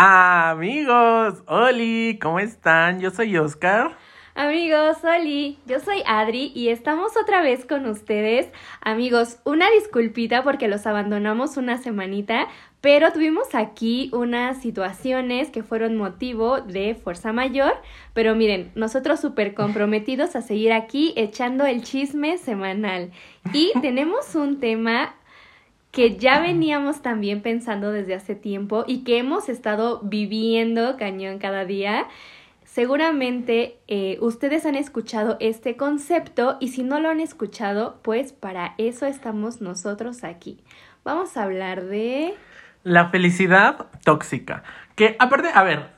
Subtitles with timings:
[0.00, 3.00] Amigos, Oli, ¿cómo están?
[3.00, 3.96] Yo soy Oscar.
[4.36, 8.46] Amigos, Oli, yo soy Adri y estamos otra vez con ustedes.
[8.80, 12.46] Amigos, una disculpita porque los abandonamos una semanita,
[12.80, 17.74] pero tuvimos aquí unas situaciones que fueron motivo de fuerza mayor.
[18.14, 23.10] Pero miren, nosotros súper comprometidos a seguir aquí echando el chisme semanal.
[23.52, 25.16] Y tenemos un tema
[25.98, 31.64] que ya veníamos también pensando desde hace tiempo y que hemos estado viviendo cañón cada
[31.64, 32.06] día.
[32.62, 38.76] Seguramente eh, ustedes han escuchado este concepto y si no lo han escuchado, pues para
[38.78, 40.62] eso estamos nosotros aquí.
[41.02, 42.32] Vamos a hablar de...
[42.84, 44.62] La felicidad tóxica.
[44.94, 45.90] Que aparte, a ver,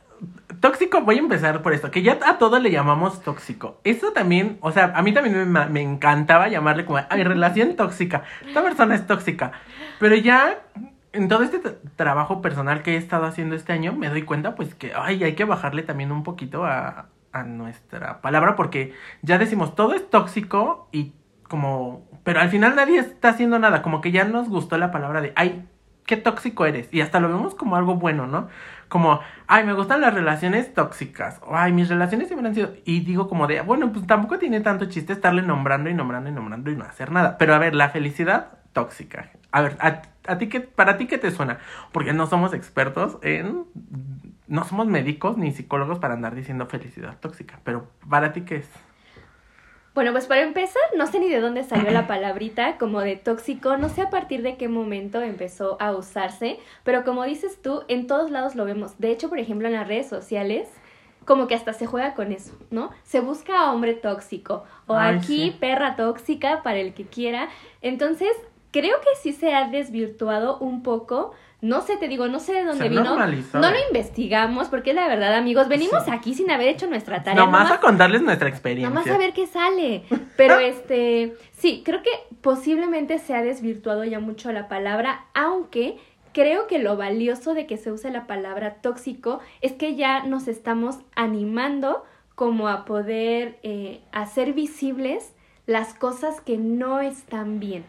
[0.60, 3.80] tóxico, voy a empezar por esto, que ya a todo le llamamos tóxico.
[3.84, 8.22] Eso también, o sea, a mí también me, me encantaba llamarle como, ay, relación tóxica.
[8.46, 9.52] Esta persona es tóxica.
[9.98, 10.60] Pero ya
[11.12, 11.58] en todo este
[11.96, 15.34] trabajo personal que he estado haciendo este año, me doy cuenta pues que ay, hay
[15.34, 20.88] que bajarle también un poquito a, a nuestra palabra porque ya decimos todo es tóxico
[20.92, 21.14] y
[21.48, 22.08] como...
[22.22, 25.32] Pero al final nadie está haciendo nada, como que ya nos gustó la palabra de,
[25.36, 25.66] ay,
[26.06, 26.92] qué tóxico eres.
[26.92, 28.48] Y hasta lo vemos como algo bueno, ¿no?
[28.90, 31.40] Como, ay, me gustan las relaciones tóxicas.
[31.46, 32.74] O, ay, mis relaciones siempre han sido.
[32.84, 36.32] Y digo como de, bueno, pues tampoco tiene tanto chiste estarle nombrando y nombrando y
[36.32, 37.38] nombrando y no hacer nada.
[37.38, 39.30] Pero a ver, la felicidad tóxica.
[39.52, 41.58] A ver, a, a ti qué, para ti qué te suena?
[41.92, 43.64] Porque no somos expertos en,
[44.46, 48.70] no somos médicos ni psicólogos para andar diciendo felicidad tóxica, pero para ti qué es?
[49.92, 53.76] Bueno, pues para empezar, no sé ni de dónde salió la palabrita como de tóxico,
[53.76, 58.06] no sé a partir de qué momento empezó a usarse, pero como dices tú, en
[58.06, 58.98] todos lados lo vemos.
[58.98, 60.68] De hecho, por ejemplo, en las redes sociales,
[61.24, 62.90] como que hasta se juega con eso, ¿no?
[63.02, 67.48] Se busca a hombre tóxico o aquí perra tóxica para el que quiera.
[67.82, 68.30] Entonces,
[68.70, 71.32] creo que sí se ha desvirtuado un poco.
[71.62, 73.04] No sé, te digo, no sé de dónde vino.
[73.04, 77.44] No lo investigamos, porque la verdad, amigos, venimos aquí sin haber hecho nuestra tarea.
[77.44, 78.88] Nomás, nomás a contarles nuestra experiencia.
[78.88, 80.04] Nomás a ver qué sale.
[80.36, 82.10] Pero este, sí, creo que
[82.40, 85.98] posiblemente se ha desvirtuado ya mucho la palabra, aunque
[86.32, 90.48] creo que lo valioso de que se use la palabra tóxico es que ya nos
[90.48, 92.04] estamos animando
[92.34, 95.34] como a poder eh, hacer visibles
[95.66, 97.84] las cosas que no están bien.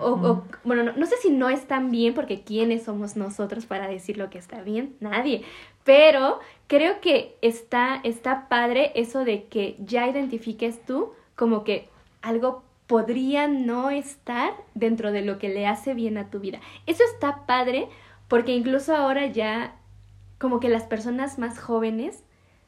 [0.00, 4.30] O, bueno, no, sé si no están bien, porque ¿quiénes somos nosotros para decir lo
[4.30, 4.96] que está bien?
[5.00, 5.42] Nadie.
[5.84, 11.88] Pero creo que está, está padre eso de que ya identifiques tú como que
[12.22, 16.60] algo podría no estar dentro de lo que le hace bien a tu vida.
[16.86, 17.88] Eso está padre
[18.28, 19.76] porque incluso ahora ya
[20.38, 22.24] como que las personas más jóvenes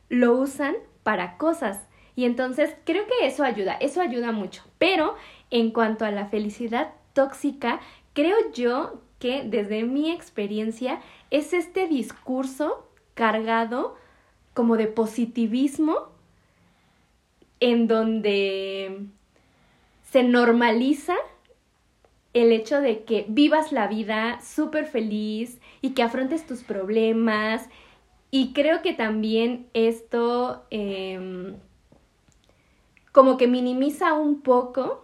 [0.08, 1.80] lo usan para cosas.
[2.16, 4.62] Y entonces creo que eso ayuda, eso ayuda mucho.
[4.78, 5.16] Pero
[5.50, 7.80] en cuanto a la felicidad, tóxica,
[8.12, 13.96] creo yo que desde mi experiencia es este discurso cargado
[14.52, 16.08] como de positivismo
[17.60, 19.06] en donde
[20.10, 21.14] se normaliza
[22.34, 27.68] el hecho de que vivas la vida súper feliz y que afrontes tus problemas.
[28.30, 31.54] Y creo que también esto em,
[33.12, 35.03] como que minimiza un poco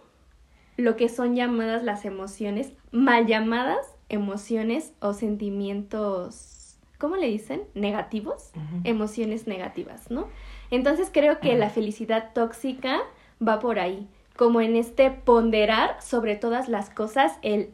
[0.77, 7.63] lo que son llamadas las emociones, mal llamadas emociones o sentimientos, ¿cómo le dicen?
[7.75, 8.51] Negativos,
[8.83, 10.27] emociones negativas, ¿no?
[10.69, 12.99] Entonces creo que la felicidad tóxica
[13.45, 17.69] va por ahí, como en este ponderar sobre todas las cosas, el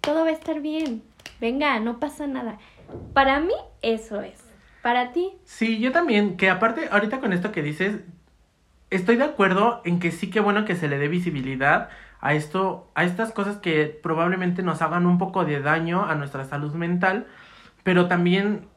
[0.00, 1.02] todo va a estar bien,
[1.40, 2.58] venga, no pasa nada.
[3.12, 4.42] Para mí eso es.
[4.82, 5.32] Para ti.
[5.44, 8.00] Sí, yo también, que aparte, ahorita con esto que dices,
[8.88, 12.90] estoy de acuerdo en que sí que bueno que se le dé visibilidad a esto,
[12.94, 17.26] a estas cosas que probablemente nos hagan un poco de daño a nuestra salud mental,
[17.82, 18.68] pero también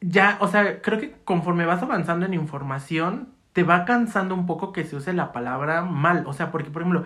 [0.00, 4.72] ya, o sea, creo que conforme vas avanzando en información, te va cansando un poco
[4.72, 7.04] que se use la palabra mal, o sea, porque por ejemplo,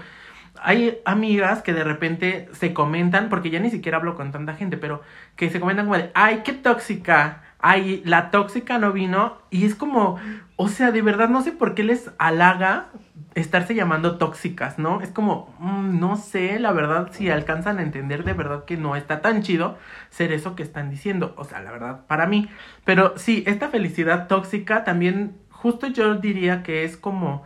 [0.63, 4.77] hay amigas que de repente se comentan, porque ya ni siquiera hablo con tanta gente,
[4.77, 5.03] pero
[5.35, 9.75] que se comentan como de, ay, qué tóxica, ay, la tóxica no vino, y es
[9.75, 10.19] como,
[10.57, 12.89] o sea, de verdad no sé por qué les halaga
[13.35, 15.03] estarse llamando tóxicas, ¿no?
[15.03, 18.97] Es como, mm, no sé, la verdad, si alcanzan a entender de verdad que no
[18.97, 19.77] está tan chido
[20.09, 22.49] ser eso que están diciendo, o sea, la verdad, para mí.
[22.85, 27.45] Pero sí, esta felicidad tóxica también, justo yo diría que es como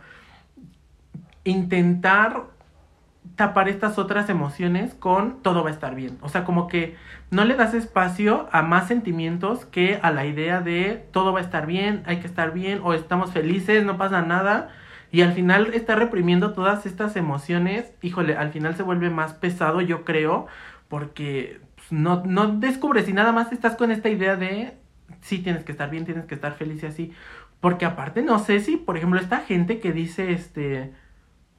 [1.43, 2.50] intentar
[3.35, 6.17] tapar estas otras emociones con todo va a estar bien.
[6.21, 6.95] O sea, como que
[7.29, 11.43] no le das espacio a más sentimientos que a la idea de todo va a
[11.43, 14.69] estar bien, hay que estar bien, o estamos felices, no pasa nada
[15.11, 19.81] y al final está reprimiendo todas estas emociones, híjole, al final se vuelve más pesado,
[19.81, 20.47] yo creo,
[20.87, 24.77] porque pues, no, no descubres y nada más estás con esta idea de
[25.19, 27.11] sí tienes que estar bien, tienes que estar feliz y así.
[27.59, 30.93] Porque aparte no sé si, por ejemplo, esta gente que dice, este,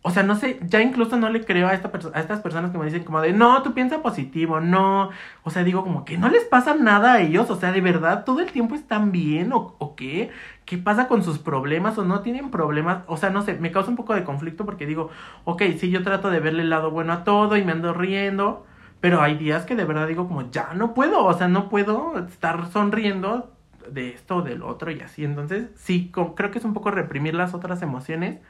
[0.04, 2.78] o sea, no sé, ya incluso no le creo a, esta a estas personas que
[2.78, 5.10] me dicen como de, no, tú piensa positivo, no.
[5.44, 8.24] O sea, digo como que no les pasa nada a ellos, o sea, de verdad,
[8.24, 10.30] todo el tiempo están bien o, o qué.
[10.64, 13.04] ¿Qué pasa con sus problemas o no tienen problemas?
[13.06, 15.10] O sea, no sé, me causa un poco de conflicto porque digo,
[15.44, 18.66] ok, sí, yo trato de verle el lado bueno a todo y me ando riendo,
[19.00, 22.18] pero hay días que de verdad digo como, ya no puedo, o sea, no puedo
[22.18, 23.52] estar sonriendo
[23.88, 25.24] de esto o del otro y así.
[25.24, 28.40] Entonces, sí, creo que es un poco reprimir las otras emociones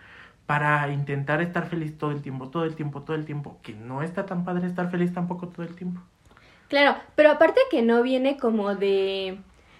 [0.53, 4.03] para intentar estar feliz todo el tiempo, todo el tiempo, todo el tiempo, que no
[4.03, 6.03] está tan padre estar feliz tampoco todo el tiempo.
[6.69, 9.39] Claro, pero aparte que no viene como de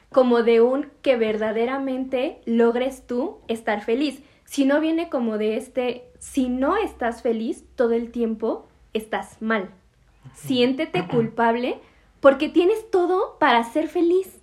[0.09, 6.49] como de un que verdaderamente logres tú estar feliz, sino viene como de este si
[6.49, 9.69] no estás feliz todo el tiempo, estás mal.
[10.33, 11.81] Siéntete culpable
[12.21, 14.41] porque tienes todo para ser feliz.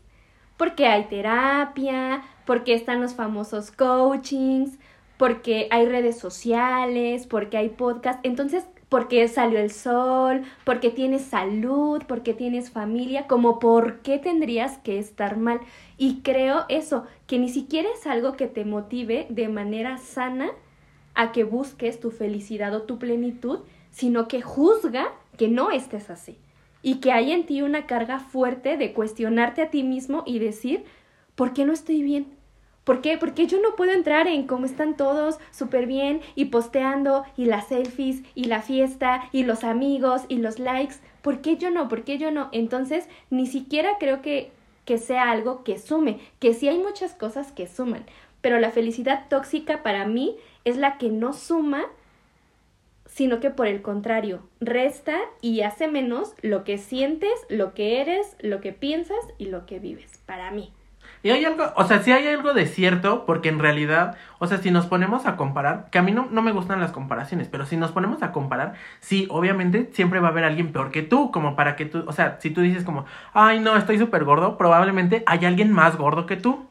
[0.57, 4.77] Porque hay terapia, porque están los famosos coachings,
[5.19, 12.01] porque hay redes sociales, porque hay podcast, entonces, porque salió el sol, porque tienes salud,
[12.07, 15.59] porque tienes familia, como por qué tendrías que estar mal.
[15.97, 20.51] Y creo eso, que ni siquiera es algo que te motive de manera sana
[21.15, 23.59] a que busques tu felicidad o tu plenitud,
[23.91, 26.37] sino que juzga que no estés así.
[26.81, 30.85] Y que hay en ti una carga fuerte de cuestionarte a ti mismo y decir,
[31.35, 32.38] ¿por qué no estoy bien?
[32.89, 33.19] ¿Por qué?
[33.19, 37.67] Porque yo no puedo entrar en cómo están todos súper bien y posteando y las
[37.67, 40.95] selfies y la fiesta y los amigos y los likes.
[41.21, 41.87] ¿Por qué yo no?
[41.87, 42.49] ¿Por qué yo no?
[42.51, 44.49] Entonces, ni siquiera creo que,
[44.85, 48.07] que sea algo que sume, que sí hay muchas cosas que suman,
[48.41, 51.85] pero la felicidad tóxica para mí es la que no suma,
[53.05, 58.35] sino que por el contrario, resta y hace menos lo que sientes, lo que eres,
[58.39, 60.73] lo que piensas y lo que vives, para mí.
[61.21, 64.59] Y hay algo, o sea, sí hay algo de cierto, porque en realidad, o sea,
[64.59, 67.65] si nos ponemos a comparar, que a mí no, no me gustan las comparaciones, pero
[67.65, 71.29] si nos ponemos a comparar, sí, obviamente siempre va a haber alguien peor que tú,
[71.31, 74.57] como para que tú, o sea, si tú dices como, ay, no, estoy súper gordo,
[74.57, 76.69] probablemente hay alguien más gordo que tú.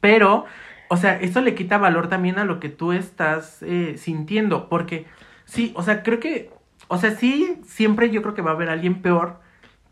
[0.00, 0.46] Pero,
[0.88, 5.06] o sea, eso le quita valor también a lo que tú estás eh, sintiendo, porque
[5.44, 6.50] sí, o sea, creo que,
[6.88, 9.40] o sea, sí, siempre yo creo que va a haber alguien peor,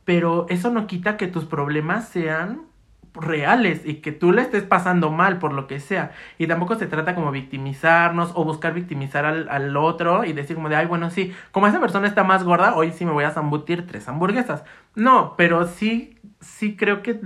[0.04, 2.71] pero eso no quita que tus problemas sean
[3.14, 6.12] reales y que tú le estés pasando mal por lo que sea.
[6.38, 10.68] Y tampoco se trata como victimizarnos o buscar victimizar al, al, otro y decir como
[10.68, 13.30] de, ay, bueno, sí, como esa persona está más gorda, hoy sí me voy a
[13.30, 14.64] zambutir tres hamburguesas.
[14.94, 17.20] No, pero sí, sí creo que,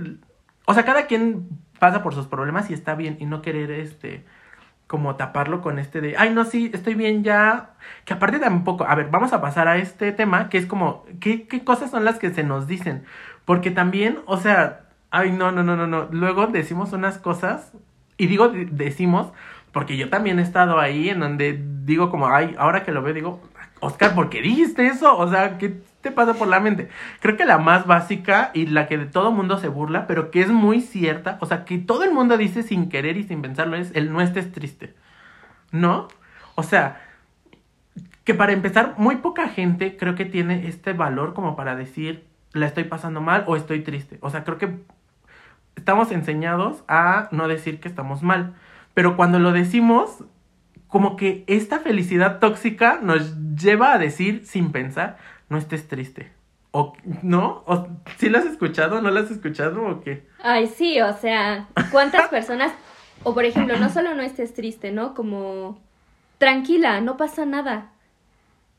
[0.65, 1.47] o sea, cada quien
[1.79, 4.25] pasa por sus problemas y está bien y no querer este
[4.87, 7.73] como taparlo con este de, ay, no, sí, estoy bien ya.
[8.05, 11.45] Que aparte tampoco, a ver, vamos a pasar a este tema que es como, ¿qué,
[11.47, 13.03] qué cosas son las que se nos dicen?
[13.43, 16.07] Porque también, o sea, Ay, no, no, no, no, no.
[16.11, 17.71] Luego decimos unas cosas,
[18.17, 19.31] y digo decimos,
[19.71, 23.13] porque yo también he estado ahí en donde digo como, ay, ahora que lo veo,
[23.13, 23.41] digo,
[23.79, 25.17] Oscar, ¿por qué dijiste eso?
[25.17, 26.89] O sea, ¿qué te pasa por la mente?
[27.19, 30.41] Creo que la más básica y la que de todo mundo se burla, pero que
[30.41, 33.75] es muy cierta, o sea, que todo el mundo dice sin querer y sin pensarlo,
[33.75, 34.95] es el no estés triste.
[35.71, 36.07] ¿No?
[36.55, 37.01] O sea,
[38.23, 42.65] que para empezar, muy poca gente creo que tiene este valor como para decir, la
[42.65, 44.17] estoy pasando mal o estoy triste.
[44.21, 44.79] O sea, creo que
[45.77, 48.55] estamos enseñados a no decir que estamos mal.
[48.93, 50.23] Pero cuando lo decimos,
[50.87, 55.17] como que esta felicidad tóxica nos lleva a decir sin pensar,
[55.49, 56.31] no estés triste.
[56.71, 57.63] O, ¿No?
[57.65, 57.87] O,
[58.17, 59.01] ¿Sí lo has escuchado?
[59.01, 60.25] ¿No lo has escuchado o qué?
[60.43, 62.71] Ay, sí, o sea, ¿cuántas personas,
[63.23, 65.13] o por ejemplo, no solo no estés triste, ¿no?
[65.13, 65.79] Como,
[66.37, 67.91] tranquila, no pasa nada.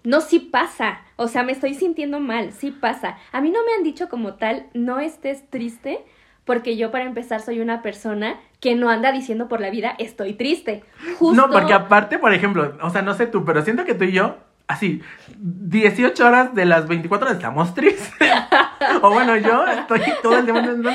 [0.05, 1.01] No, sí pasa.
[1.17, 3.19] O sea, me estoy sintiendo mal, sí pasa.
[3.33, 6.05] A mí no me han dicho como tal, no estés triste,
[6.49, 10.33] porque yo para empezar soy una persona que no anda diciendo por la vida estoy
[10.33, 10.83] triste.
[11.21, 14.13] No, porque aparte, por ejemplo, o sea, no sé tú, pero siento que tú y
[14.13, 15.03] yo, así,
[15.37, 18.11] 18 horas de las 24 horas estamos tristes.
[19.03, 20.89] o bueno, yo estoy todo el tiempo...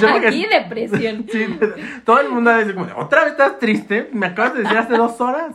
[0.00, 1.26] Yo Aquí depresión.
[1.30, 1.46] sí,
[2.06, 5.20] todo el mundo dice como, otra vez estás triste, me acabas de decir hace dos
[5.20, 5.54] horas.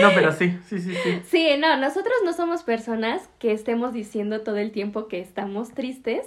[0.00, 1.22] No, pero sí, sí, sí, sí.
[1.26, 6.24] Sí, no, nosotros no somos personas que estemos diciendo todo el tiempo que estamos tristes,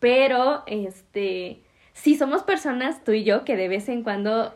[0.00, 1.62] pero este
[1.94, 4.54] sí somos personas, tú y yo, que de vez en cuando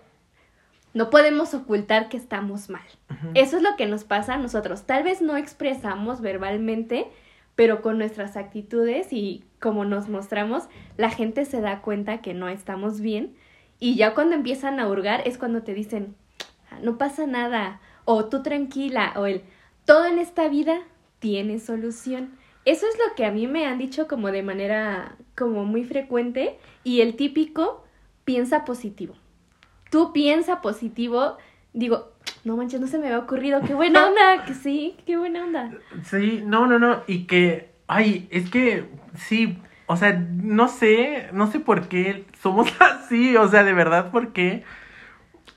[0.92, 2.82] no podemos ocultar que estamos mal.
[3.34, 4.82] Eso es lo que nos pasa a nosotros.
[4.82, 7.06] Tal vez no expresamos verbalmente,
[7.54, 10.64] pero con nuestras actitudes y como nos mostramos,
[10.96, 13.34] la gente se da cuenta que no estamos bien.
[13.80, 16.16] Y ya cuando empiezan a hurgar es cuando te dicen,
[16.70, 19.42] ah, no pasa nada, o tú tranquila, o el,
[19.84, 20.80] todo en esta vida
[21.18, 22.30] tiene solución.
[22.64, 26.58] Eso es lo que a mí me han dicho como de manera como muy frecuente
[26.82, 27.84] y el típico
[28.24, 29.14] piensa positivo.
[29.90, 31.38] Tú piensa positivo.
[31.72, 32.12] Digo,
[32.44, 33.60] no manches, no se me había ocurrido.
[33.62, 35.70] Qué buena onda, que sí, qué buena onda.
[36.04, 37.02] Sí, no, no, no.
[37.06, 42.68] Y que, ay, es que sí, o sea, no sé, no sé por qué somos
[42.80, 44.64] así, o sea, de verdad, por qué.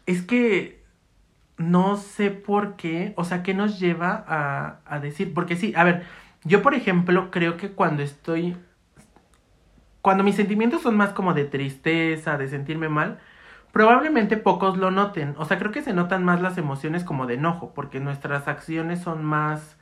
[0.05, 0.81] Es que
[1.57, 5.83] no sé por qué, o sea, qué nos lleva a, a decir, porque sí, a
[5.83, 6.03] ver,
[6.43, 8.55] yo por ejemplo creo que cuando estoy,
[10.01, 13.19] cuando mis sentimientos son más como de tristeza, de sentirme mal,
[13.71, 17.35] probablemente pocos lo noten, o sea, creo que se notan más las emociones como de
[17.35, 19.77] enojo, porque nuestras acciones son más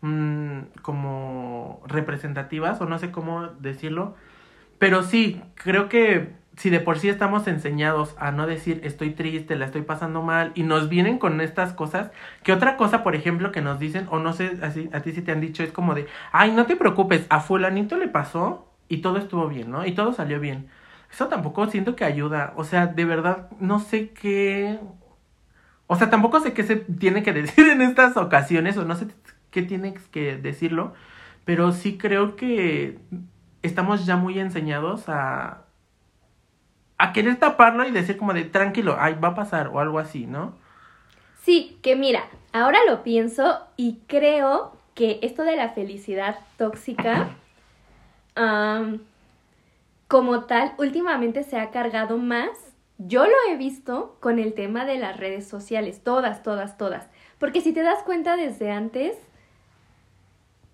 [0.00, 4.14] mm, como representativas, o no sé cómo decirlo,
[4.78, 9.56] pero sí, creo que si de por sí estamos enseñados a no decir estoy triste,
[9.56, 12.10] la estoy pasando mal, y nos vienen con estas cosas,
[12.42, 15.22] que otra cosa, por ejemplo, que nos dicen, o no sé, así, a ti si
[15.22, 18.98] te han dicho, es como de, ay, no te preocupes, a fulanito le pasó y
[18.98, 19.86] todo estuvo bien, ¿no?
[19.86, 20.68] Y todo salió bien.
[21.12, 24.78] Eso tampoco siento que ayuda, o sea, de verdad, no sé qué...
[25.86, 29.06] O sea, tampoco sé qué se tiene que decir en estas ocasiones, o no sé
[29.50, 30.94] qué tienes que decirlo,
[31.44, 32.98] pero sí creo que
[33.62, 35.66] estamos ya muy enseñados a
[36.98, 40.26] a querer taparlo y decir como de tranquilo, ay, va a pasar o algo así,
[40.26, 40.54] ¿no?
[41.42, 47.28] Sí, que mira, ahora lo pienso y creo que esto de la felicidad tóxica,
[48.36, 49.00] um,
[50.08, 52.50] como tal, últimamente se ha cargado más.
[52.98, 57.08] Yo lo he visto con el tema de las redes sociales, todas, todas, todas.
[57.38, 59.16] Porque si te das cuenta desde antes,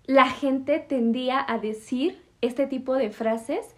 [0.05, 3.75] la gente tendía a decir este tipo de frases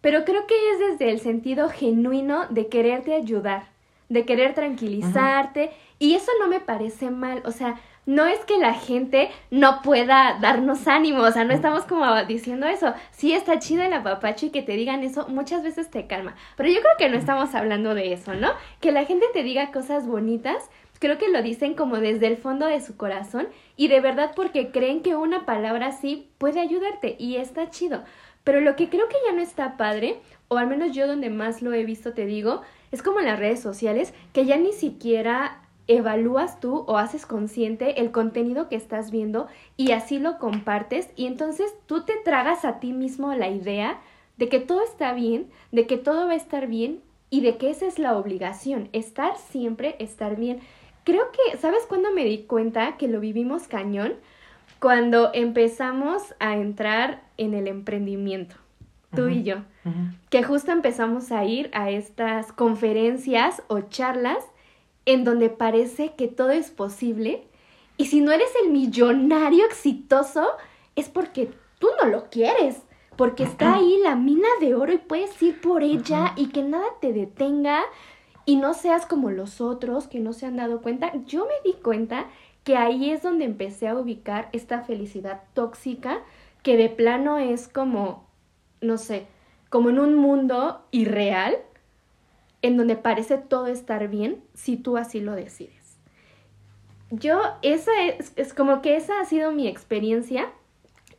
[0.00, 3.68] pero creo que es desde el sentido genuino de quererte ayudar,
[4.08, 8.72] de querer tranquilizarte, y eso no me parece mal, o sea, no es que la
[8.72, 12.94] gente no pueda darnos ánimo, o sea, no estamos como diciendo eso.
[13.10, 16.34] Sí está chido el apapacho y que te digan eso, muchas veces te calma.
[16.56, 18.52] Pero yo creo que no estamos hablando de eso, ¿no?
[18.80, 22.64] Que la gente te diga cosas bonitas, creo que lo dicen como desde el fondo
[22.64, 23.46] de su corazón
[23.76, 28.04] y de verdad porque creen que una palabra así puede ayudarte y está chido.
[28.42, 31.60] Pero lo que creo que ya no está padre, o al menos yo donde más
[31.60, 35.60] lo he visto te digo, es como en las redes sociales, que ya ni siquiera
[35.88, 41.26] evalúas tú o haces consciente el contenido que estás viendo y así lo compartes y
[41.26, 43.98] entonces tú te tragas a ti mismo la idea
[44.36, 47.70] de que todo está bien, de que todo va a estar bien y de que
[47.70, 50.60] esa es la obligación, estar siempre, estar bien.
[51.04, 54.14] Creo que, ¿sabes cuándo me di cuenta que lo vivimos cañón?
[54.78, 58.54] cuando empezamos a entrar en el emprendimiento,
[59.14, 59.56] tú y yo,
[60.30, 64.44] que justo empezamos a ir a estas conferencias o charlas
[65.08, 67.48] en donde parece que todo es posible
[67.96, 70.46] y si no eres el millonario exitoso
[70.96, 72.82] es porque tú no lo quieres,
[73.16, 76.84] porque está ahí la mina de oro y puedes ir por ella y que nada
[77.00, 77.80] te detenga
[78.44, 81.10] y no seas como los otros que no se han dado cuenta.
[81.24, 82.26] Yo me di cuenta
[82.62, 86.20] que ahí es donde empecé a ubicar esta felicidad tóxica
[86.62, 88.26] que de plano es como,
[88.82, 89.26] no sé,
[89.70, 91.56] como en un mundo irreal
[92.62, 95.98] en donde parece todo estar bien si tú así lo decides.
[97.10, 100.50] Yo, esa es, como que esa ha sido mi experiencia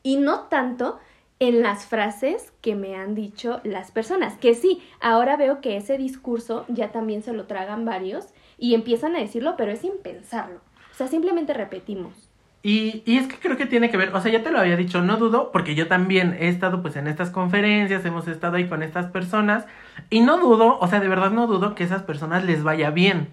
[0.04, 1.00] y no tanto
[1.40, 5.98] en las frases que me han dicho las personas, que sí, ahora veo que ese
[5.98, 8.28] discurso ya también se lo tragan varios
[8.58, 10.60] y empiezan a decirlo, pero es sin pensarlo
[11.00, 12.29] sea, simplemente repetimos.
[12.62, 14.76] Y, y, es que creo que tiene que ver, o sea, ya te lo había
[14.76, 18.68] dicho, no dudo, porque yo también he estado pues en estas conferencias, hemos estado ahí
[18.68, 19.66] con estas personas,
[20.10, 23.30] y no dudo, o sea, de verdad no dudo que esas personas les vaya bien.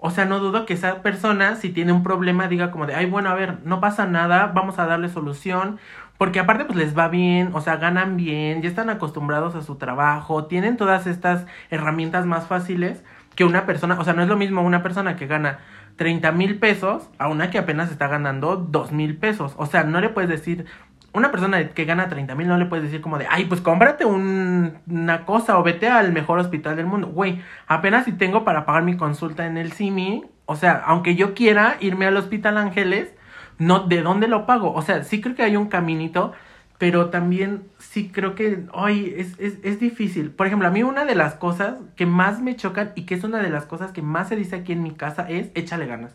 [0.00, 3.06] O sea, no dudo que esa persona, si tiene un problema, diga como de, ay,
[3.06, 5.80] bueno, a ver, no pasa nada, vamos a darle solución,
[6.18, 9.76] porque aparte pues les va bien, o sea, ganan bien, ya están acostumbrados a su
[9.76, 13.02] trabajo, tienen todas estas herramientas más fáciles
[13.38, 15.60] que una persona, o sea, no es lo mismo una persona que gana
[15.94, 19.54] 30 mil pesos a una que apenas está ganando 2 mil pesos.
[19.58, 20.66] O sea, no le puedes decir,
[21.12, 24.04] una persona que gana 30 mil no le puedes decir como de, ay, pues cómprate
[24.04, 27.06] una cosa o vete al mejor hospital del mundo.
[27.06, 31.34] Güey, apenas si tengo para pagar mi consulta en el CIMI, o sea, aunque yo
[31.34, 33.14] quiera irme al Hospital Ángeles,
[33.58, 34.72] no, ¿de dónde lo pago?
[34.72, 36.32] O sea, sí creo que hay un caminito
[36.78, 40.30] pero también sí creo que hoy es, es, es, difícil.
[40.30, 43.24] Por ejemplo, a mí una de las cosas que más me chocan y que es
[43.24, 46.14] una de las cosas que más se dice aquí en mi casa es échale ganas.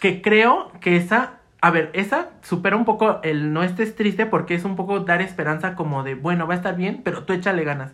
[0.00, 4.54] Que creo que esa, a ver, esa supera un poco el no estés triste porque
[4.54, 7.64] es un poco dar esperanza como de, bueno, va a estar bien, pero tú échale
[7.64, 7.92] ganas.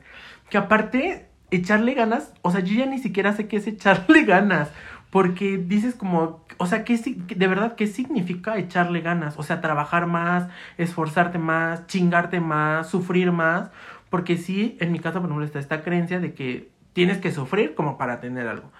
[0.50, 4.70] Que aparte, echarle ganas, o sea, yo ya ni siquiera sé qué es echarle ganas.
[5.10, 9.38] Porque dices como, o sea, ¿qué, de verdad, ¿qué significa echarle ganas?
[9.38, 13.70] O sea, trabajar más, esforzarte más, chingarte más, sufrir más.
[14.10, 17.74] Porque sí, en mi caso, por ejemplo, está esta creencia de que tienes que sufrir
[17.74, 18.70] como para tener algo.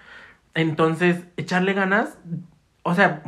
[0.53, 2.17] Entonces, echarle ganas,
[2.83, 3.23] o sea,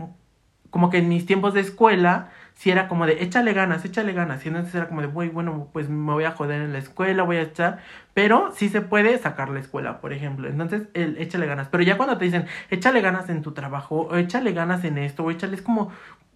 [0.69, 2.29] como que en mis tiempos de escuela,
[2.61, 4.45] si era como de échale ganas, échale ganas.
[4.45, 7.23] Y entonces era como de, muy bueno, pues me voy a joder en la escuela,
[7.23, 7.79] voy a echar.
[8.13, 10.47] Pero sí se puede sacar la escuela, por ejemplo.
[10.47, 11.69] Entonces, el échale ganas.
[11.69, 15.23] Pero ya cuando te dicen, échale ganas en tu trabajo, o échale ganas en esto,
[15.23, 15.89] o échale, es como,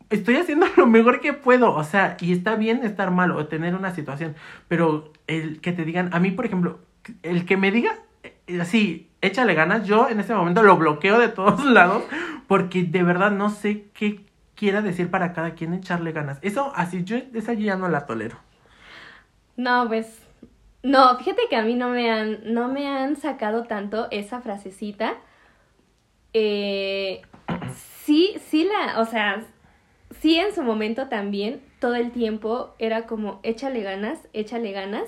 [0.09, 1.75] estoy haciendo lo mejor que puedo.
[1.75, 4.35] O sea, y está bien estar mal o tener una situación.
[4.67, 6.79] Pero el que te digan, a mí, por ejemplo,
[7.21, 11.27] el que me diga eh, así, échale ganas, yo en este momento lo bloqueo de
[11.27, 12.03] todos lados
[12.47, 16.39] porque de verdad no sé qué quiera decir para cada quien echarle ganas.
[16.41, 18.37] Eso así, yo esa ya no la tolero.
[19.57, 20.21] No, pues
[20.83, 25.15] no, fíjate que a mí no me han no me han sacado tanto esa frasecita.
[26.33, 27.21] Eh,
[28.03, 29.41] sí, sí la, o sea,
[30.19, 35.07] sí en su momento también todo el tiempo era como échale ganas, échale ganas.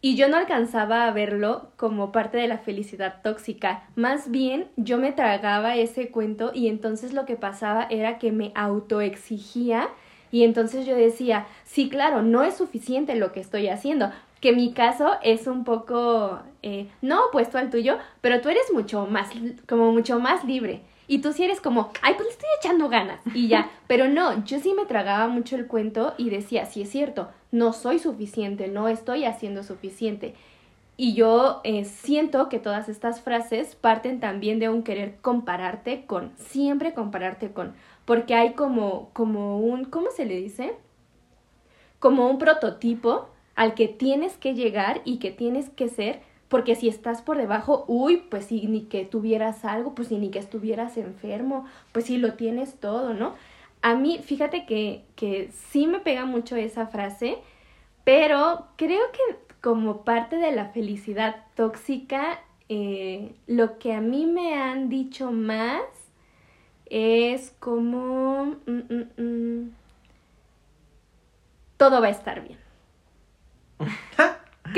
[0.00, 3.84] Y yo no alcanzaba a verlo como parte de la felicidad tóxica.
[3.96, 8.52] Más bien yo me tragaba ese cuento y entonces lo que pasaba era que me
[8.54, 9.88] autoexigía
[10.30, 14.10] y entonces yo decía, sí, claro, no es suficiente lo que estoy haciendo.
[14.40, 19.06] Que mi caso es un poco, eh, no opuesto al tuyo, pero tú eres mucho
[19.06, 19.30] más,
[19.66, 20.82] como mucho más libre.
[21.08, 23.70] Y tú sí eres como, ay, pues le estoy echando ganas y ya.
[23.86, 27.72] Pero no, yo sí me tragaba mucho el cuento y decía, sí es cierto, no
[27.72, 30.34] soy suficiente, no estoy haciendo suficiente.
[30.96, 36.32] Y yo eh, siento que todas estas frases parten también de un querer compararte con,
[36.38, 37.74] siempre compararte con,
[38.06, 40.74] porque hay como, como un, ¿cómo se le dice?
[41.98, 46.88] Como un prototipo al que tienes que llegar y que tienes que ser porque si
[46.88, 50.96] estás por debajo, uy, pues si ni que tuvieras algo, pues si ni que estuvieras
[50.96, 53.34] enfermo, pues si lo tienes todo, ¿no?
[53.82, 57.38] A mí, fíjate que, que sí me pega mucho esa frase,
[58.04, 64.54] pero creo que como parte de la felicidad tóxica, eh, lo que a mí me
[64.54, 65.82] han dicho más
[66.86, 68.56] es como...
[68.66, 69.70] Mm, mm, mm,
[71.76, 72.65] todo va a estar bien.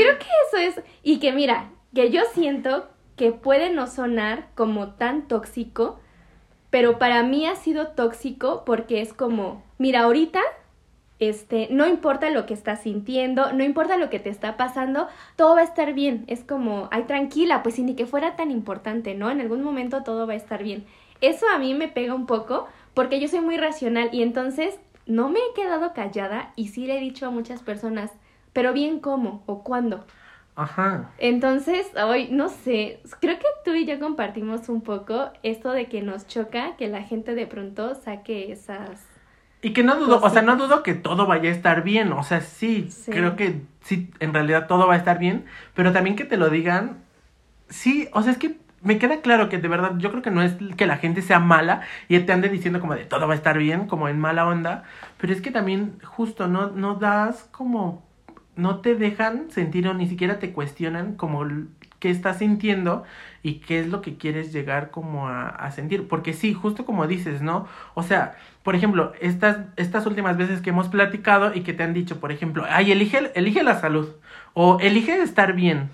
[0.02, 4.94] Creo que eso es, y que mira, que yo siento que puede no sonar como
[4.94, 5.98] tan tóxico,
[6.70, 10.40] pero para mí ha sido tóxico porque es como, mira, ahorita,
[11.18, 15.56] este, no importa lo que estás sintiendo, no importa lo que te está pasando, todo
[15.56, 16.24] va a estar bien.
[16.28, 19.30] Es como, ay, tranquila, pues ni que fuera tan importante, ¿no?
[19.30, 20.87] En algún momento todo va a estar bien.
[21.20, 25.28] Eso a mí me pega un poco porque yo soy muy racional y entonces no
[25.30, 28.12] me he quedado callada y sí le he dicho a muchas personas,
[28.52, 30.04] pero bien cómo o cuándo.
[30.58, 31.12] Ajá.
[31.18, 36.02] Entonces, hoy, no sé, creo que tú y yo compartimos un poco esto de que
[36.02, 39.06] nos choca que la gente de pronto saque esas...
[39.62, 42.24] Y que no dudo, o sea, no dudo que todo vaya a estar bien, o
[42.24, 46.24] sea, sí, creo que sí, en realidad todo va a estar bien, pero también que
[46.24, 46.98] te lo digan,
[47.68, 50.42] sí, o sea, es que me queda claro que de verdad yo creo que no
[50.42, 53.37] es que la gente sea mala y te ande diciendo como de todo va a
[53.37, 54.84] estar bien, como en mala onda,
[55.18, 58.08] pero es que también justo no, no das como
[58.59, 61.47] no te dejan sentir o ni siquiera te cuestionan como
[62.01, 63.05] qué estás sintiendo
[63.40, 66.09] y qué es lo que quieres llegar como a, sentir.
[66.09, 67.68] Porque sí, justo como dices, ¿no?
[67.94, 71.94] O sea, por ejemplo, estas, estas últimas veces que hemos platicado y que te han
[71.94, 74.09] dicho, por ejemplo, ay, elige, elige la salud
[74.55, 75.90] o elige estar bien.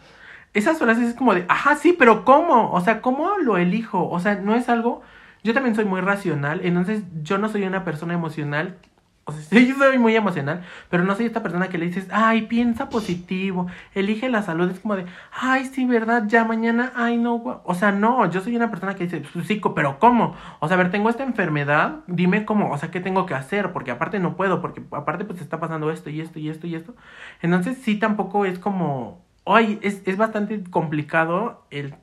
[0.55, 2.73] Esas frases es como de, ajá, sí, pero ¿cómo?
[2.73, 4.09] O sea, ¿cómo lo elijo?
[4.09, 5.03] O sea, no es algo...
[5.43, 8.79] Yo también soy muy racional, entonces yo no soy una persona emocional
[9.27, 12.43] o sea, yo soy muy emocional, pero no soy esta persona que le dices, ay,
[12.43, 14.71] piensa positivo, elige la salud.
[14.71, 17.63] Es como de, ay, sí, verdad, ya mañana, ay, no.
[17.65, 20.37] O sea, no, yo soy una persona que dice, pues, sí, pero ¿cómo?
[20.61, 23.73] O sea, a ver, tengo esta enfermedad, dime cómo, o sea, ¿qué tengo que hacer?
[23.73, 26.75] Porque aparte no puedo, porque aparte pues está pasando esto y esto y esto y
[26.75, 26.95] esto.
[27.41, 31.95] Entonces, sí, tampoco es como, ay, es, es bastante complicado el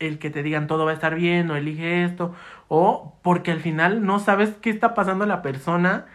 [0.00, 2.34] el que te digan todo va a estar bien o elige esto
[2.68, 6.06] o porque al final no sabes qué está pasando la persona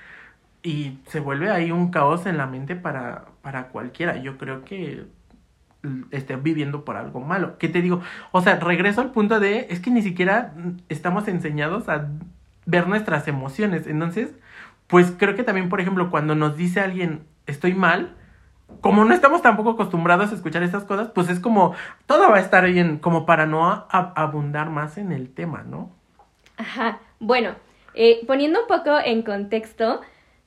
[0.64, 4.18] y se vuelve ahí un caos en la mente para, para cualquiera.
[4.18, 5.06] Yo creo que
[6.12, 7.58] esté viviendo por algo malo.
[7.58, 8.02] ¿Qué te digo?
[8.32, 10.54] O sea, regreso al punto de, es que ni siquiera
[10.90, 12.10] estamos enseñados a
[12.66, 13.88] ver nuestras emociones.
[13.88, 14.32] Entonces,
[14.88, 18.16] pues creo que también, por ejemplo, cuando nos dice alguien, estoy mal,
[18.82, 21.74] como no estamos tampoco acostumbrados a escuchar estas cosas, pues es como,
[22.06, 25.92] todo va a estar bien, como para no abundar más en el tema, ¿no?
[26.58, 27.56] Ajá, bueno,
[27.94, 30.02] eh, poniendo un poco en contexto,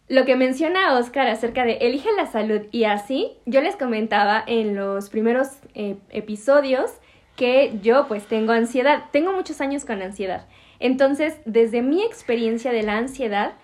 [0.08, 4.74] lo que menciona Oscar acerca de elige la salud y así, yo les comentaba en
[4.74, 6.90] los primeros eh, episodios
[7.36, 10.46] que yo pues tengo ansiedad, tengo muchos años con ansiedad.
[10.80, 13.54] Entonces, desde mi experiencia de la ansiedad,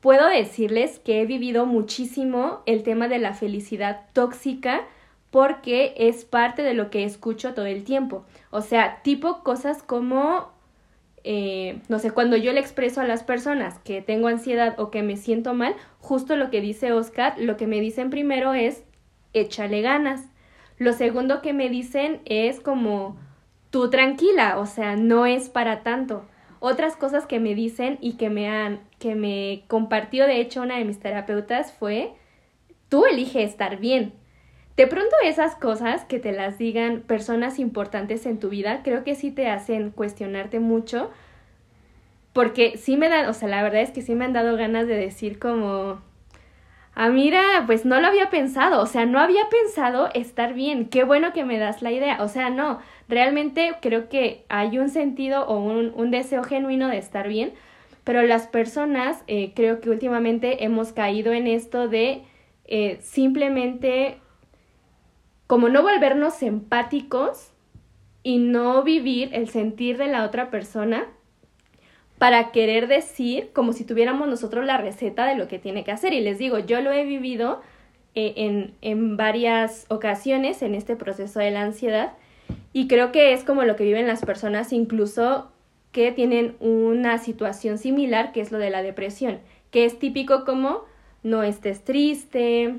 [0.00, 4.82] puedo decirles que he vivido muchísimo el tema de la felicidad tóxica
[5.30, 8.24] porque es parte de lo que escucho todo el tiempo.
[8.50, 10.52] O sea, tipo cosas como,
[11.24, 15.02] eh, no sé, cuando yo le expreso a las personas que tengo ansiedad o que
[15.02, 18.84] me siento mal, justo lo que dice Oscar, lo que me dicen primero es,
[19.32, 20.26] échale ganas.
[20.76, 23.16] Lo segundo que me dicen es como,
[23.70, 26.26] tú tranquila, o sea, no es para tanto.
[26.60, 30.76] Otras cosas que me dicen y que me han, que me compartió de hecho una
[30.76, 32.12] de mis terapeutas fue,
[32.90, 34.12] tú elige estar bien.
[34.76, 39.14] De pronto esas cosas que te las digan personas importantes en tu vida, creo que
[39.14, 41.10] sí te hacen cuestionarte mucho,
[42.32, 44.88] porque sí me dan, o sea, la verdad es que sí me han dado ganas
[44.88, 46.00] de decir como,
[46.96, 51.04] ah, mira, pues no lo había pensado, o sea, no había pensado estar bien, qué
[51.04, 55.46] bueno que me das la idea, o sea, no, realmente creo que hay un sentido
[55.46, 57.52] o un, un deseo genuino de estar bien,
[58.02, 62.22] pero las personas eh, creo que últimamente hemos caído en esto de
[62.66, 64.18] eh, simplemente
[65.46, 67.50] como no volvernos empáticos
[68.22, 71.06] y no vivir el sentir de la otra persona
[72.18, 76.12] para querer decir como si tuviéramos nosotros la receta de lo que tiene que hacer.
[76.12, 77.60] Y les digo, yo lo he vivido
[78.14, 82.12] eh, en, en varias ocasiones en este proceso de la ansiedad
[82.72, 85.50] y creo que es como lo que viven las personas incluso
[85.92, 89.38] que tienen una situación similar, que es lo de la depresión,
[89.70, 90.82] que es típico como
[91.22, 92.76] no estés triste,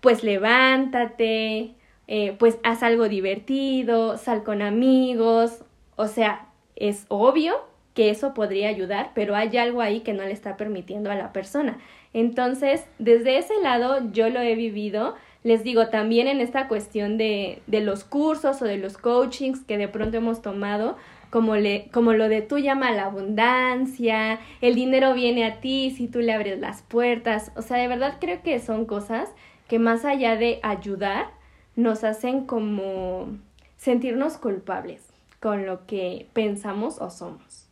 [0.00, 1.74] pues levántate,
[2.14, 5.64] eh, pues haz algo divertido, sal con amigos,
[5.96, 6.46] o sea,
[6.76, 7.54] es obvio
[7.94, 11.32] que eso podría ayudar, pero hay algo ahí que no le está permitiendo a la
[11.32, 11.78] persona.
[12.12, 17.62] Entonces, desde ese lado yo lo he vivido, les digo, también en esta cuestión de,
[17.66, 20.98] de los cursos o de los coachings que de pronto hemos tomado,
[21.30, 26.08] como, le, como lo de tú llama la abundancia, el dinero viene a ti si
[26.08, 29.30] tú le abres las puertas, o sea, de verdad creo que son cosas
[29.66, 31.40] que más allá de ayudar,
[31.76, 33.28] nos hacen como
[33.76, 35.08] sentirnos culpables
[35.40, 37.68] con lo que pensamos o somos.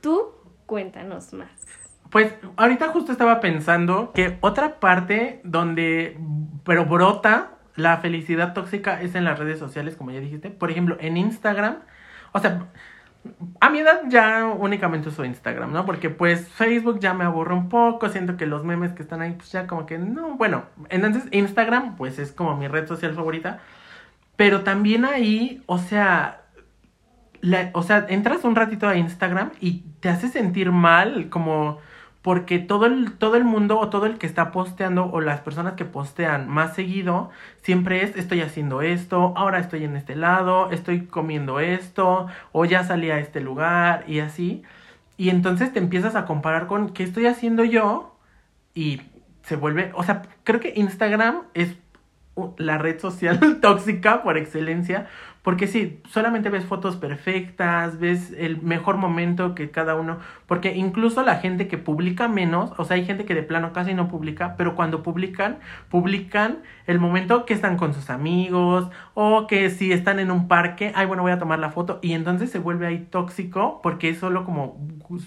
[0.00, 0.32] Tú
[0.66, 1.50] cuéntanos más.
[2.10, 6.18] Pues ahorita justo estaba pensando que otra parte donde,
[6.64, 10.50] pero brota la felicidad tóxica es en las redes sociales, como ya dijiste.
[10.50, 11.78] Por ejemplo, en Instagram.
[12.32, 12.66] O sea,
[13.60, 15.84] a mi edad ya únicamente uso Instagram, ¿no?
[15.84, 19.32] Porque pues Facebook ya me aburre un poco, siento que los memes que están ahí
[19.32, 23.60] pues ya como que no, bueno, entonces Instagram pues es como mi red social favorita,
[24.36, 26.42] pero también ahí, o sea,
[27.72, 31.78] o sea, entras un ratito a Instagram y te hace sentir mal, como
[32.22, 35.74] porque todo el, todo el mundo o todo el que está posteando o las personas
[35.74, 37.30] que postean más seguido
[37.62, 42.84] siempre es estoy haciendo esto, ahora estoy en este lado, estoy comiendo esto o ya
[42.84, 44.62] salí a este lugar y así.
[45.16, 48.16] Y entonces te empiezas a comparar con qué estoy haciendo yo
[48.74, 49.02] y
[49.42, 51.76] se vuelve, o sea, creo que Instagram es
[52.58, 55.08] la red social tóxica por excelencia
[55.42, 61.22] porque sí, solamente ves fotos perfectas, ves el mejor momento que cada uno, porque incluso
[61.22, 64.54] la gente que publica menos, o sea, hay gente que de plano casi no publica,
[64.56, 70.18] pero cuando publican, publican el momento que están con sus amigos o que si están
[70.18, 72.98] en un parque, ay, bueno, voy a tomar la foto y entonces se vuelve ahí
[73.10, 74.78] tóxico porque es solo como,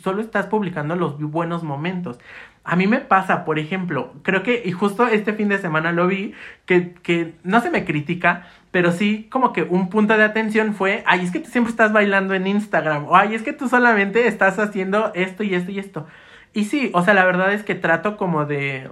[0.03, 2.19] solo estás publicando los buenos momentos.
[2.65, 6.07] A mí me pasa, por ejemplo, creo que, y justo este fin de semana lo
[6.07, 6.33] vi,
[6.65, 11.03] que, que no se me critica, pero sí como que un punto de atención fue,
[11.05, 14.27] ay, es que tú siempre estás bailando en Instagram, o ay, es que tú solamente
[14.27, 16.07] estás haciendo esto y esto y esto.
[16.53, 18.89] Y sí, o sea, la verdad es que trato como de,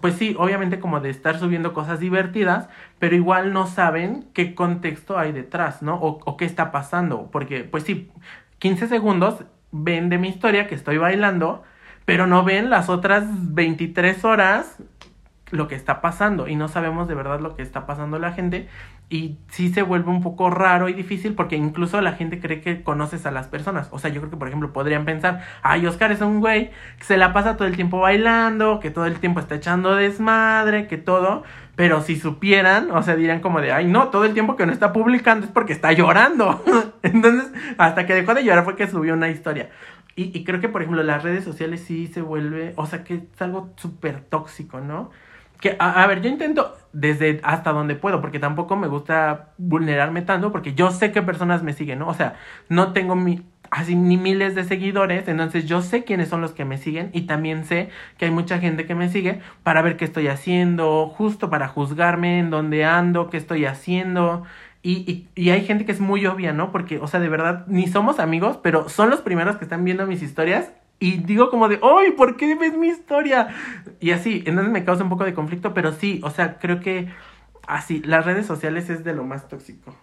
[0.00, 5.18] pues sí, obviamente como de estar subiendo cosas divertidas, pero igual no saben qué contexto
[5.18, 5.96] hay detrás, ¿no?
[5.96, 8.10] O, o qué está pasando, porque pues sí,
[8.58, 11.64] 15 segundos ven de mi historia que estoy bailando,
[12.04, 14.78] pero no ven las otras 23 horas
[15.50, 18.68] lo que está pasando y no sabemos de verdad lo que está pasando la gente
[19.10, 22.82] y sí se vuelve un poco raro y difícil porque incluso la gente cree que
[22.82, 23.88] conoces a las personas.
[23.90, 27.04] O sea, yo creo que por ejemplo podrían pensar, ay, Oscar es un güey que
[27.04, 30.96] se la pasa todo el tiempo bailando, que todo el tiempo está echando desmadre, que
[30.96, 31.44] todo,
[31.76, 34.72] pero si supieran, o sea, dirían como de, ay, no, todo el tiempo que no
[34.72, 36.64] está publicando es porque está llorando.
[37.02, 39.68] Entonces, hasta que dejó de llorar fue que subió una historia.
[40.16, 43.14] Y, y creo que, por ejemplo, las redes sociales sí se vuelve, o sea, que
[43.14, 45.10] es algo súper tóxico, ¿no?
[45.60, 50.52] Que, a, ver, yo intento desde hasta donde puedo, porque tampoco me gusta vulnerarme tanto,
[50.52, 52.08] porque yo sé qué personas me siguen, ¿no?
[52.08, 52.34] O sea,
[52.68, 56.64] no tengo mi, así ni miles de seguidores, entonces yo sé quiénes son los que
[56.64, 60.04] me siguen y también sé que hay mucha gente que me sigue para ver qué
[60.04, 64.44] estoy haciendo, justo para juzgarme en dónde ando, qué estoy haciendo.
[64.86, 66.70] Y, y, hay gente que es muy obvia, ¿no?
[66.70, 70.06] Porque, o sea, de verdad, ni somos amigos, pero son los primeros que están viendo
[70.06, 70.72] mis historias.
[71.00, 72.10] Y digo como de, ¡ay!
[72.10, 73.48] ¿Por qué ves mi historia?
[73.98, 77.08] Y así, entonces me causa un poco de conflicto, pero sí, o sea, creo que
[77.66, 79.94] así, las redes sociales es de lo más tóxico.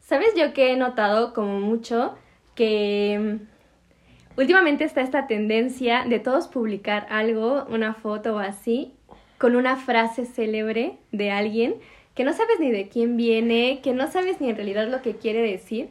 [0.00, 2.14] ¿Sabes yo que he notado como mucho
[2.54, 8.92] que mm, últimamente está esta tendencia de todos publicar algo, una foto o así,
[9.38, 11.76] con una frase célebre de alguien
[12.20, 15.16] que no sabes ni de quién viene, que no sabes ni en realidad lo que
[15.16, 15.88] quiere decir,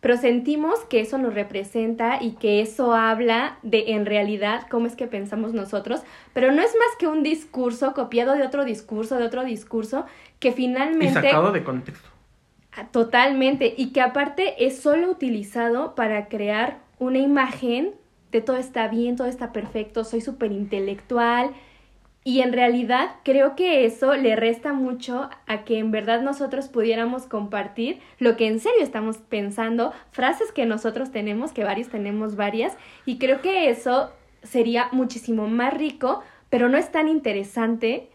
[0.00, 4.96] pero sentimos que eso nos representa y que eso habla de en realidad cómo es
[4.96, 6.00] que pensamos nosotros,
[6.32, 10.06] pero no es más que un discurso copiado de otro discurso, de otro discurso,
[10.38, 11.04] que finalmente...
[11.08, 12.08] Y sacado de contexto.
[12.72, 17.92] Ah, totalmente, y que aparte es solo utilizado para crear una imagen
[18.32, 21.50] de todo está bien, todo está perfecto, soy súper intelectual,
[22.26, 27.26] y en realidad creo que eso le resta mucho a que en verdad nosotros pudiéramos
[27.26, 32.76] compartir lo que en serio estamos pensando, frases que nosotros tenemos, que varios tenemos varias,
[33.04, 34.10] y creo que eso
[34.42, 38.08] sería muchísimo más rico, pero no es tan interesante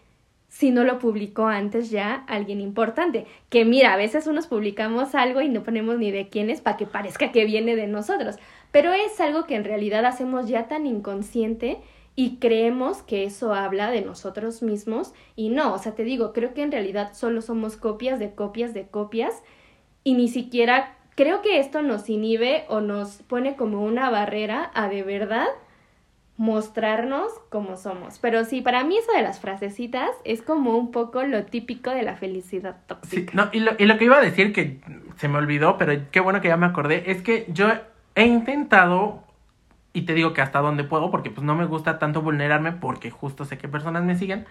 [0.50, 3.28] si no lo publicó antes ya alguien importante.
[3.47, 6.76] Que mira, a veces unos publicamos algo y no ponemos ni de quién es para
[6.76, 8.36] que parezca que viene de nosotros,
[8.74, 11.78] pero es algo que en realidad hacemos ya tan inconsciente
[12.15, 16.54] y creemos que eso habla de nosotros mismos y no, o sea, te digo, creo
[16.54, 19.43] que en realidad solo somos copias de copias de copias
[20.04, 24.88] y ni siquiera creo que esto nos inhibe o nos pone como una barrera a
[24.89, 25.47] de verdad
[26.38, 28.17] mostrarnos como somos.
[28.17, 32.02] Pero sí, para mí eso de las frasecitas es como un poco lo típico de
[32.02, 33.32] la felicidad tóxica.
[33.32, 34.80] Sí, no, y lo, y lo que iba a decir que
[35.17, 37.67] se me olvidó, pero qué bueno que ya me acordé, es que yo
[38.15, 39.24] he intentado
[39.94, 43.12] y te digo que hasta donde puedo, porque pues no me gusta tanto vulnerarme, porque
[43.12, 44.46] justo sé que personas me siguen,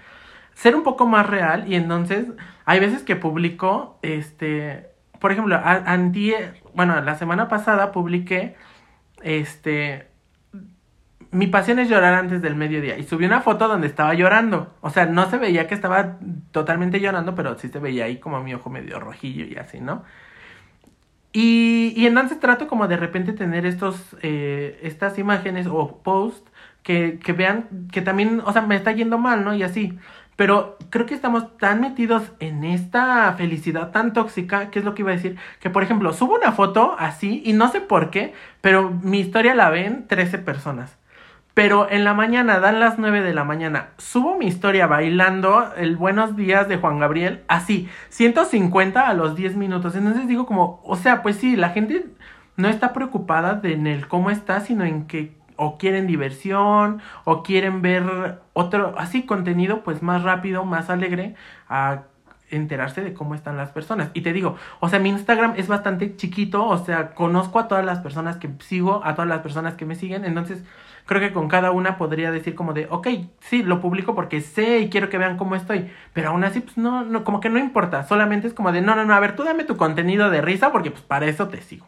[0.55, 2.27] ser un poco más real y entonces
[2.65, 8.57] hay veces que publico, este, por ejemplo, antier, bueno, la semana pasada publiqué,
[9.23, 10.09] este,
[11.31, 14.91] mi pasión es llorar antes del mediodía y subí una foto donde estaba llorando, o
[14.91, 16.19] sea, no se veía que estaba
[16.51, 20.03] totalmente llorando, pero sí se veía ahí como mi ojo medio rojillo y así, ¿no?
[21.33, 26.51] Y, y entonces trato como de repente tener estos, eh, estas imágenes o posts
[26.83, 29.55] que, que vean que también, o sea, me está yendo mal, ¿no?
[29.55, 29.99] Y así.
[30.37, 35.03] Pero creo que estamos tan metidos en esta felicidad tan tóxica, que es lo que
[35.03, 38.33] iba a decir, que por ejemplo, subo una foto así y no sé por qué,
[38.63, 41.00] pero mi historia la ven 13 personas.
[41.55, 45.97] Pero en la mañana, dan las 9 de la mañana, subo mi historia bailando el
[45.97, 49.97] Buenos Días de Juan Gabriel, así, 150 a los 10 minutos.
[49.97, 52.07] Entonces digo como, o sea, pues sí, la gente
[52.57, 57.43] no está preocupada de en el cómo está, sino en que o quieren diversión o
[57.43, 61.35] quieren ver otro, así, contenido pues más rápido, más alegre,
[61.69, 62.05] a
[62.51, 64.11] enterarse de cómo están las personas.
[64.15, 67.85] Y te digo, o sea, mi Instagram es bastante chiquito, o sea, conozco a todas
[67.85, 70.65] las personas que sigo, a todas las personas que me siguen, entonces
[71.07, 73.09] creo que con cada una podría decir como de, ok,
[73.41, 76.77] sí, lo publico porque sé y quiero que vean cómo estoy, pero aún así, pues
[76.77, 79.37] no, no, como que no importa, solamente es como de, no, no, no, a ver,
[79.37, 81.87] tú dame tu contenido de risa porque pues para eso te sigo.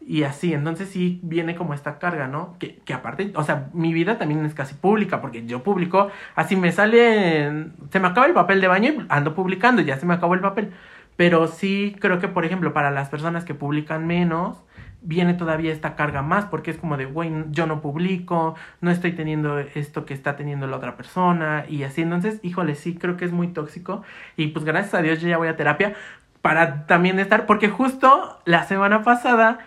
[0.00, 2.56] Y así, entonces sí viene como esta carga, ¿no?
[2.58, 6.56] Que, que aparte, o sea, mi vida también es casi pública, porque yo publico, así
[6.56, 10.14] me sale, se me acaba el papel de baño y ando publicando, ya se me
[10.14, 10.72] acabó el papel.
[11.16, 14.62] Pero sí creo que, por ejemplo, para las personas que publican menos,
[15.00, 19.12] viene todavía esta carga más porque es como de, güey, yo no publico, no estoy
[19.12, 22.02] teniendo esto que está teniendo la otra persona y así.
[22.02, 24.02] Entonces, híjole, sí, creo que es muy tóxico
[24.36, 25.94] y pues gracias a Dios yo ya voy a terapia
[26.42, 29.58] para también estar, porque justo la semana pasada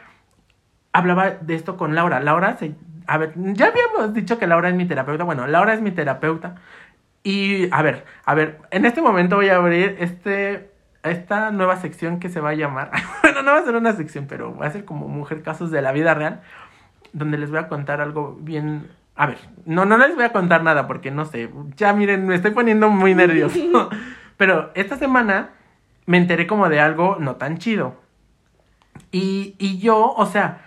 [0.94, 2.20] hablaba de esto con Laura.
[2.20, 2.76] Laura, se,
[3.08, 6.56] a ver, ya habíamos dicho que Laura es mi terapeuta, bueno, Laura es mi terapeuta.
[7.24, 10.72] Y a ver, a ver, en este momento voy a abrir este
[11.04, 12.92] esta nueva sección que se va a llamar,
[13.24, 15.82] bueno, no va a ser una sección, pero va a ser como Mujer Casos de
[15.82, 16.42] la Vida Real,
[17.14, 18.90] donde les voy a contar algo bien...
[19.16, 22.36] A ver, no, no les voy a contar nada porque no sé, ya miren, me
[22.36, 23.60] estoy poniendo muy nervioso.
[24.38, 25.52] pero esta semana
[26.06, 27.96] me enteré como de algo no tan chido.
[29.12, 30.62] Y, y yo, o sea,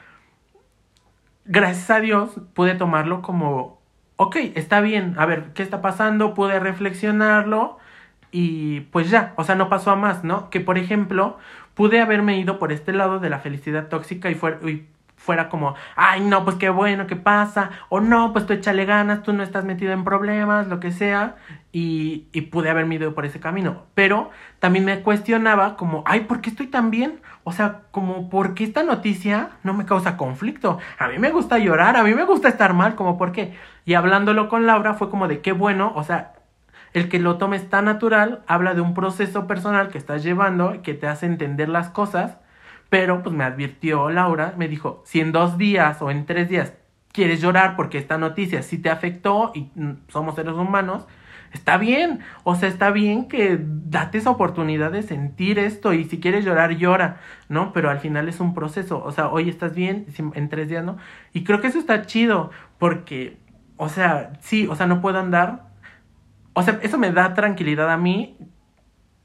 [1.44, 3.80] gracias a Dios pude tomarlo como,
[4.16, 6.34] ok, está bien, a ver, ¿qué está pasando?
[6.34, 7.78] Pude reflexionarlo
[8.36, 10.50] y pues ya, o sea, no pasó a más, ¿no?
[10.50, 11.38] Que por ejemplo,
[11.74, 14.58] pude haberme ido por este lado de la felicidad tóxica y, fuera,
[15.14, 17.70] fuera como, ay, no, pues qué bueno, ¿qué pasa?
[17.90, 21.36] O no, pues tú échale ganas, tú no estás metido en problemas, lo que sea,
[21.70, 23.84] y, y pude haberme ido por ese camino.
[23.94, 27.20] Pero también me cuestionaba como, ay, ¿por qué estoy tan bien?
[27.44, 30.80] O sea, como, ¿por qué esta noticia no me causa conflicto?
[30.98, 33.54] A mí me gusta llorar, a mí me gusta estar mal, como, ¿por qué?
[33.84, 36.33] Y hablándolo con Laura fue como de, qué bueno, o sea,
[36.94, 40.94] el que lo tomes tan natural habla de un proceso personal que estás llevando, que
[40.94, 42.38] te hace entender las cosas,
[42.88, 46.72] pero pues me advirtió Laura, me dijo, si en dos días o en tres días
[47.12, 51.06] quieres llorar porque esta noticia sí te afectó y mm, somos seres humanos,
[51.52, 56.20] está bien, o sea, está bien que date esa oportunidad de sentir esto y si
[56.20, 57.72] quieres llorar, llora, ¿no?
[57.72, 60.96] Pero al final es un proceso, o sea, hoy estás bien, en tres días, ¿no?
[61.32, 63.36] Y creo que eso está chido, porque,
[63.76, 65.73] o sea, sí, o sea, no puedo andar,
[66.54, 68.38] o sea, eso me da tranquilidad a mí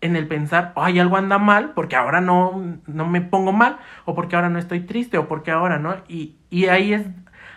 [0.02, 4.16] en el pensar, ay, algo anda mal, porque ahora no, no me pongo mal, o
[4.16, 5.98] porque ahora no estoy triste, o porque ahora, ¿no?
[6.08, 7.06] Y, y ahí es,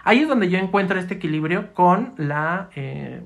[0.04, 3.22] ahí es donde yo encuentro este equilibrio con la eh,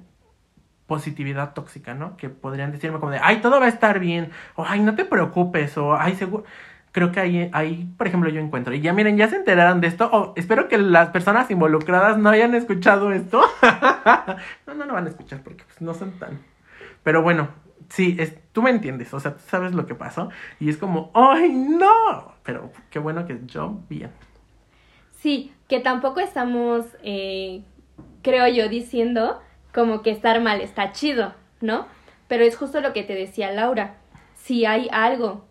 [0.87, 2.17] positividad tóxica, ¿no?
[2.17, 5.05] Que podrían decirme como de, ay, todo va a estar bien, o ay, no te
[5.05, 6.45] preocupes, o ay, seguro.
[6.97, 8.73] Creo que ahí, ahí, por ejemplo, yo encuentro.
[8.73, 10.09] Y ya miren, ya se enteraron de esto.
[10.11, 13.43] O espero que las personas involucradas no hayan escuchado esto.
[14.67, 16.41] no, no, no van a escuchar porque pues, no son tan.
[17.03, 17.51] Pero bueno,
[17.91, 21.11] sí, es, tú me entiendes, o sea, tú sabes lo que pasó y es como,
[21.13, 22.33] ¡ay, no!
[22.43, 24.11] Pero qué bueno que yo, bien.
[25.19, 27.63] Sí, que tampoco estamos, eh,
[28.23, 29.43] creo yo, diciendo
[29.75, 31.89] como que estar mal está chido, ¿no?
[32.27, 33.97] Pero es justo lo que te decía Laura,
[34.35, 35.46] si hay algo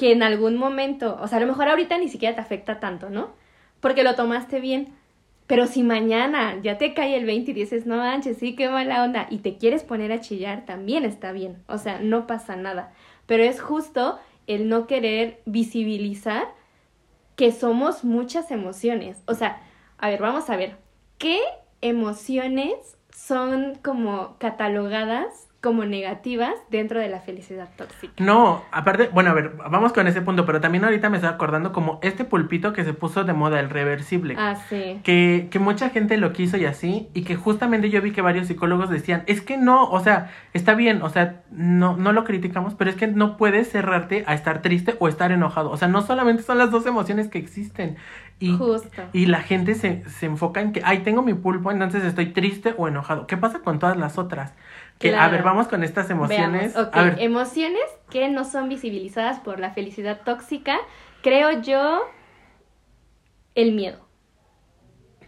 [0.00, 3.10] que en algún momento, o sea, a lo mejor ahorita ni siquiera te afecta tanto,
[3.10, 3.34] ¿no?
[3.80, 4.94] Porque lo tomaste bien,
[5.46, 9.04] pero si mañana ya te cae el 20 y dices, no manches, sí, qué mala
[9.04, 11.62] onda, y te quieres poner a chillar, también está bien.
[11.66, 12.94] O sea, no pasa nada.
[13.26, 16.48] Pero es justo el no querer visibilizar
[17.36, 19.22] que somos muchas emociones.
[19.26, 19.60] O sea,
[19.98, 20.78] a ver, vamos a ver.
[21.18, 21.40] ¿Qué
[21.82, 28.14] emociones son como catalogadas como negativas dentro de la felicidad tóxica.
[28.18, 31.72] No, aparte, bueno, a ver, vamos con ese punto, pero también ahorita me estoy acordando
[31.72, 34.36] como este pulpito que se puso de moda, el reversible.
[34.38, 35.00] Ah, sí.
[35.04, 38.46] Que, que mucha gente lo quiso y así, y que justamente yo vi que varios
[38.46, 42.74] psicólogos decían, es que no, o sea, está bien, o sea, no, no lo criticamos,
[42.74, 45.70] pero es que no puedes cerrarte a estar triste o estar enojado.
[45.70, 47.96] O sea, no solamente son las dos emociones que existen.
[48.38, 49.02] Y, Justo.
[49.12, 52.74] y la gente se, se enfoca en que, ay, tengo mi pulpo, entonces estoy triste
[52.78, 53.26] o enojado.
[53.26, 54.54] ¿Qué pasa con todas las otras?
[55.00, 56.74] Que, a ver, vamos con estas emociones.
[56.74, 60.76] Veamos, A ver, Emociones que no son visibilizadas por la felicidad tóxica.
[61.22, 62.02] Creo yo,
[63.54, 64.06] el miedo.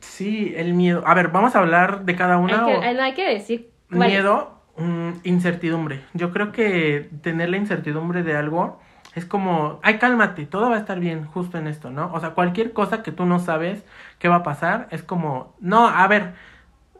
[0.00, 1.02] sí, el miedo.
[1.06, 2.66] A ver, vamos a hablar de cada una.
[2.66, 4.11] hay, que, eh, no, hay que decir cuál.
[4.11, 6.04] Miedo, mm, incertidumbre.
[6.12, 8.78] Yo creo que tener la incertidumbre de algo
[9.14, 12.12] es como, ay, cálmate, todo va a estar bien justo en esto, ¿no?
[12.12, 13.87] O sea, cualquier cosa que tú no sabes
[14.18, 16.35] qué va a pasar, es como, no, a ver,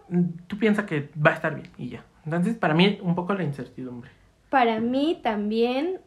[0.09, 2.05] mm, tú piensas que va a estar bien y ya.
[2.25, 4.11] Entonces, para mí, un poco la incertidumbre.
[4.51, 6.01] Para mí también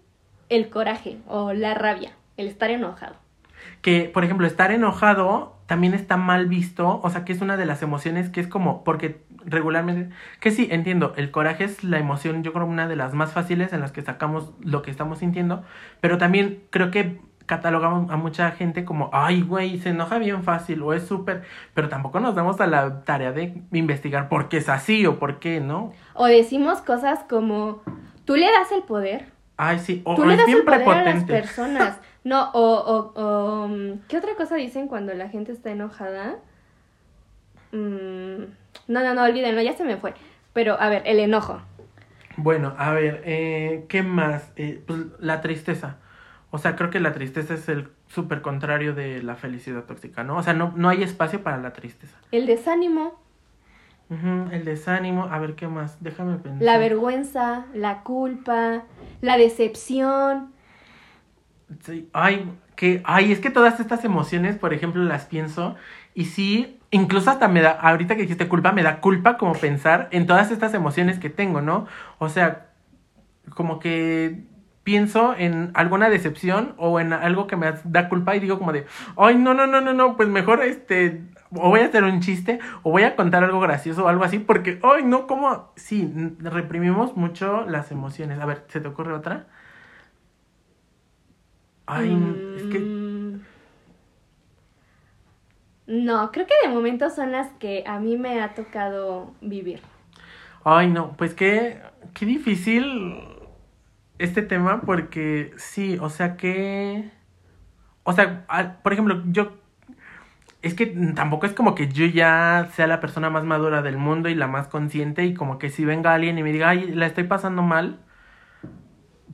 [0.50, 3.16] el coraje o la rabia, el estar enojado.
[3.82, 7.66] que, por ejemplo, estar enojado también está mal visto, o sea, que es una de
[7.66, 12.44] las emociones que es como, porque regularmente, que sí, entiendo, el coraje es la emoción,
[12.44, 15.64] yo creo, una de las más fáciles en las que sacamos lo que estamos sintiendo,
[16.02, 20.82] pero también creo que catalogamos a mucha gente como, ay, güey, se enoja bien fácil
[20.82, 24.70] o es súper, pero tampoco nos damos a la tarea de investigar por qué es
[24.70, 25.94] así o por qué, ¿no?
[26.14, 27.82] O decimos cosas como,
[28.26, 31.04] tú le das el poder, Ay, sí, o, tú o le das el poder a
[31.04, 32.00] las personas.
[32.26, 36.38] No, o, o, o, mm, ¿qué otra cosa dicen cuando la gente está enojada?
[37.72, 38.46] Mm,
[38.88, 40.16] no, no, no, olvídenlo, ya se me fue.
[40.52, 41.62] Pero, a ver, el enojo.
[42.38, 44.52] Bueno, a ver, eh, ¿qué más?
[44.56, 45.98] Eh, pues la tristeza.
[46.56, 50.38] O sea, creo que la tristeza es el súper contrario de la felicidad tóxica, ¿no?
[50.38, 52.16] O sea, no, no hay espacio para la tristeza.
[52.32, 53.20] El desánimo,
[54.10, 56.02] el desánimo, a ver, ¿qué más?
[56.02, 56.62] Déjame pensar.
[56.62, 58.84] la vergüenza, la culpa,
[59.20, 60.54] la decepción.
[61.84, 65.76] Sí, ay, que, ay, es que todas estas emociones, por ejemplo, las pienso
[66.14, 70.08] y sí, incluso hasta me da, ahorita que dijiste culpa, me da culpa como pensar
[70.12, 71.86] en todas estas emociones que tengo, ¿no?
[72.18, 72.68] O sea,
[73.50, 74.55] como que
[74.86, 78.88] pienso en alguna decepción o en algo que me da culpa y digo como de,
[79.18, 82.60] ay, no, no, no, no, no, pues mejor este, o voy a hacer un chiste
[82.84, 87.18] o voy a contar algo gracioso o algo así porque, ay, no, como, sí, reprimimos
[87.18, 88.40] mucho las emociones.
[88.40, 89.48] A ver, ¿se te ocurre otra?
[91.88, 93.40] Ay, es que, Mm,
[95.88, 99.82] No, creo que de momento son las que a mí me ha tocado vivir.
[100.64, 101.82] ay, no, pues qué,
[102.14, 103.35] qué difícil
[104.20, 107.12] este tema porque sí, o sea que,
[108.04, 108.46] o sea,
[108.84, 109.54] por ejemplo, yo,
[110.62, 114.30] es que tampoco es como que yo ya sea la persona más madura del mundo
[114.30, 117.06] y la más consciente y como que si venga alguien y me diga, ay, la
[117.06, 118.00] estoy pasando mal,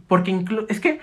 [0.08, 1.00] porque inclu es que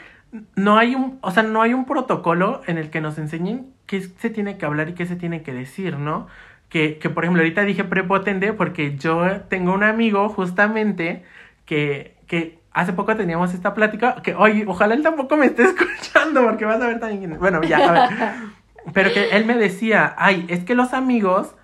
[0.56, 4.02] no hay un, o sea, no hay un protocolo en el que nos enseñen qué
[4.02, 6.26] se tiene que hablar y qué se tiene que decir, ¿no?
[6.68, 11.24] Que, que por ejemplo, ahorita dije prepotente porque yo tengo un amigo justamente
[11.64, 16.42] que, que hace poco teníamos esta plática, que, oye, ojalá él tampoco me esté escuchando
[16.44, 17.38] porque vas a ver también quién es.
[17.38, 18.10] Bueno, ya, a ver.
[18.92, 21.54] Pero que él me decía, ay, es que los amigos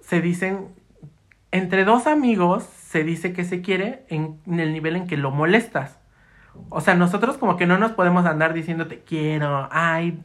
[0.00, 0.68] se dicen,
[1.50, 5.30] entre dos amigos se dice que se quiere en, en el nivel en que lo
[5.30, 5.98] molestas.
[6.68, 10.22] O sea, nosotros como que no nos podemos andar diciendo te quiero, ay,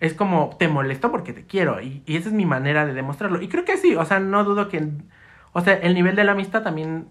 [0.00, 3.40] es como te molesto porque te quiero y, y esa es mi manera de demostrarlo.
[3.40, 4.88] Y creo que sí, o sea, no dudo que,
[5.52, 7.08] o sea, el nivel de la amistad también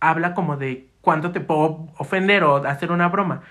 [0.00, 3.42] habla como de cuánto te puedo ofender o hacer una broma.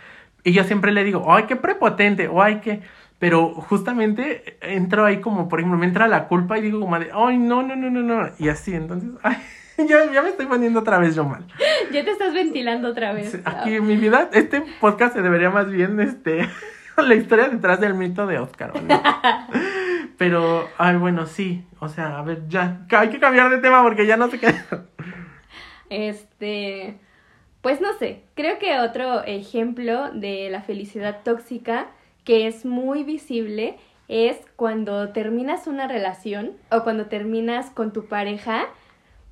[0.44, 2.82] Y yo siempre le digo, ay, qué prepotente, o ay, qué...
[3.18, 7.12] Pero justamente entro ahí como, por ejemplo, me entra la culpa y digo como de,
[7.14, 8.30] ay, no, no, no, no, no.
[8.40, 9.38] Y así, entonces, ay,
[9.78, 11.48] ya, ya me estoy poniendo otra vez yo mal.
[11.94, 13.40] Ya te estás ventilando otra vez.
[13.46, 16.50] Aquí en mi vida, este podcast se debería más bien, este,
[16.98, 18.74] la historia detrás del mito de Oscar.
[18.76, 19.02] ¿no?
[20.18, 21.64] Pero, ay, bueno, sí.
[21.80, 24.54] O sea, a ver, ya, hay que cambiar de tema porque ya no sé qué.
[25.90, 27.00] Este,
[27.66, 31.88] pues no sé, creo que otro ejemplo de la felicidad tóxica
[32.24, 33.76] que es muy visible
[34.08, 38.68] es cuando terminas una relación o cuando terminas con tu pareja,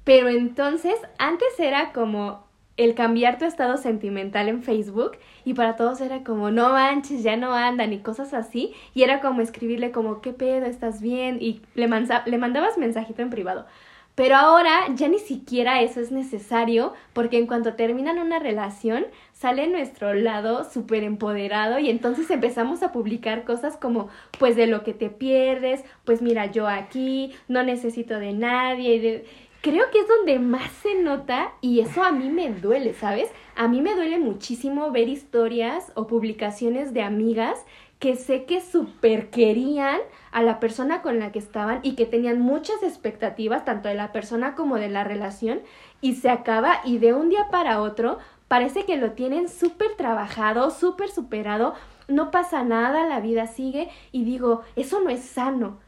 [0.03, 2.43] pero entonces antes era como
[2.75, 5.11] el cambiar tu estado sentimental en Facebook
[5.45, 9.21] y para todos era como no manches, ya no andan y cosas así y era
[9.21, 11.88] como escribirle como qué pedo, estás bien y le,
[12.25, 13.67] le mandabas mensajito en privado.
[14.16, 19.68] Pero ahora ya ni siquiera eso es necesario porque en cuanto terminan una relación sale
[19.68, 24.93] nuestro lado súper empoderado y entonces empezamos a publicar cosas como pues de lo que
[24.93, 29.26] te pierdes, pues mira yo aquí, no necesito de nadie.
[29.61, 33.32] Creo que es donde más se nota y eso a mí me duele, ¿sabes?
[33.55, 37.66] A mí me duele muchísimo ver historias o publicaciones de amigas
[38.03, 39.97] que sé que súper querían
[40.33, 44.11] a la persona con la que estaban y que tenían muchas expectativas, tanto de la
[44.11, 45.61] persona como de la relación,
[46.01, 48.17] y se acaba y de un día para otro
[48.49, 51.75] parece que lo tienen súper trabajado, súper superado,
[52.09, 55.79] no pasa nada, la vida sigue y digo, eso no es sano.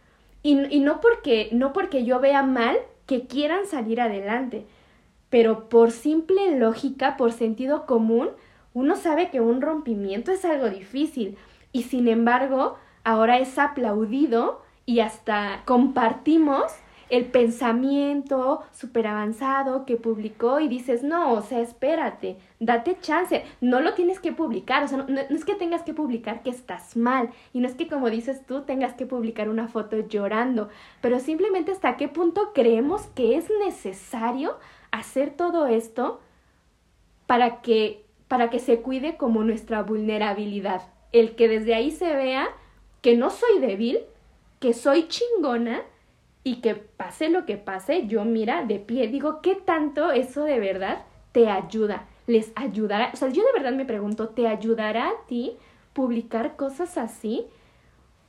[0.42, 4.66] Y, y no, porque, no porque yo vea mal que quieran salir adelante,
[5.30, 8.30] pero por simple lógica, por sentido común,
[8.74, 11.38] uno sabe que un rompimiento es algo difícil
[11.76, 16.64] y sin embargo ahora es aplaudido y hasta compartimos
[17.10, 23.82] el pensamiento súper avanzado que publicó y dices, no, o sea, espérate, date chance, no
[23.82, 26.96] lo tienes que publicar, o sea, no, no, es que tengas que publicar que estás
[26.96, 30.70] mal, y no es que como dices tú tengas que publicar una foto llorando,
[31.02, 34.58] pero simplemente hasta qué punto creemos que es necesario
[34.92, 36.22] hacer todo esto
[37.28, 42.50] para que, para que se cuide como nuestra vulnerabilidad el que desde ahí se vea
[43.02, 44.00] que no soy débil,
[44.60, 45.84] que soy chingona
[46.44, 50.60] y que pase lo que pase, yo mira de pie, digo, ¿qué tanto eso de
[50.60, 52.06] verdad te ayuda?
[52.28, 53.12] ¿Les ayudará?
[53.14, 55.56] O sea, yo de verdad me pregunto, ¿te ayudará a ti
[55.94, 57.46] publicar cosas así?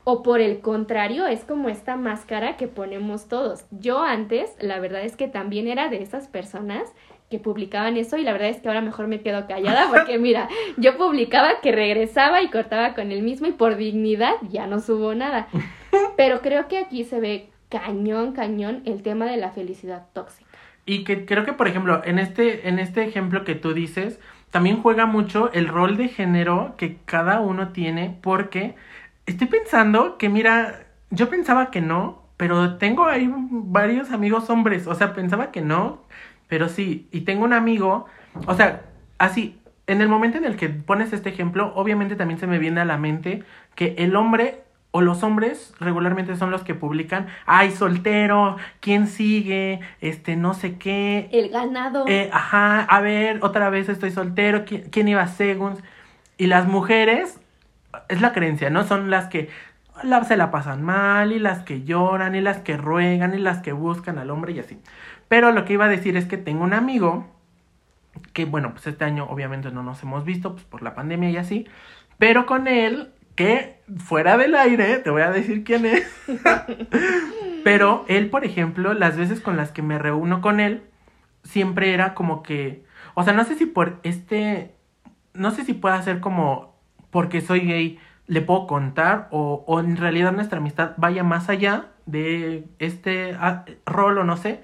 [0.04, 3.64] O por el contrario, es como esta máscara que ponemos todos.
[3.72, 6.92] Yo antes, la verdad es que también era de esas personas
[7.30, 10.48] que publicaban eso y la verdad es que ahora mejor me quedo callada porque mira,
[10.76, 15.14] yo publicaba que regresaba y cortaba con el mismo y por dignidad ya no subo
[15.14, 15.48] nada.
[16.16, 20.46] Pero creo que aquí se ve cañón, cañón el tema de la felicidad tóxica.
[20.84, 24.20] Y que creo que, por ejemplo, en este, en este ejemplo que tú dices,
[24.50, 28.76] también juega mucho el rol de género que cada uno tiene porque
[29.26, 34.94] estoy pensando que, mira, yo pensaba que no, pero tengo ahí varios amigos hombres, o
[34.94, 36.05] sea, pensaba que no,
[36.48, 38.06] pero sí, y tengo un amigo,
[38.46, 38.82] o sea,
[39.18, 42.80] así, en el momento en el que pones este ejemplo, obviamente también se me viene
[42.80, 43.44] a la mente
[43.74, 49.80] que el hombre o los hombres regularmente son los que publican, ay, soltero, ¿quién sigue?
[50.00, 51.28] Este, no sé qué.
[51.32, 52.06] El ganado.
[52.08, 55.74] Eh, ajá, a ver, otra vez estoy soltero, ¿quién, quién iba según?
[56.38, 57.38] Y las mujeres,
[58.08, 58.84] es la creencia, ¿no?
[58.84, 59.50] Son las que
[60.02, 63.58] la, se la pasan mal y las que lloran y las que ruegan y las
[63.58, 64.78] que buscan al hombre y así.
[65.28, 67.26] Pero lo que iba a decir es que tengo un amigo
[68.32, 71.36] que, bueno, pues este año obviamente no nos hemos visto pues, por la pandemia y
[71.36, 71.66] así,
[72.18, 76.06] pero con él, que fuera del aire, te voy a decir quién es,
[77.64, 80.84] pero él, por ejemplo, las veces con las que me reúno con él,
[81.42, 84.74] siempre era como que, o sea, no sé si por este,
[85.34, 86.76] no sé si pueda ser como
[87.10, 91.86] porque soy gay, le puedo contar o, o en realidad nuestra amistad vaya más allá
[92.06, 94.62] de este ah, rol o no sé,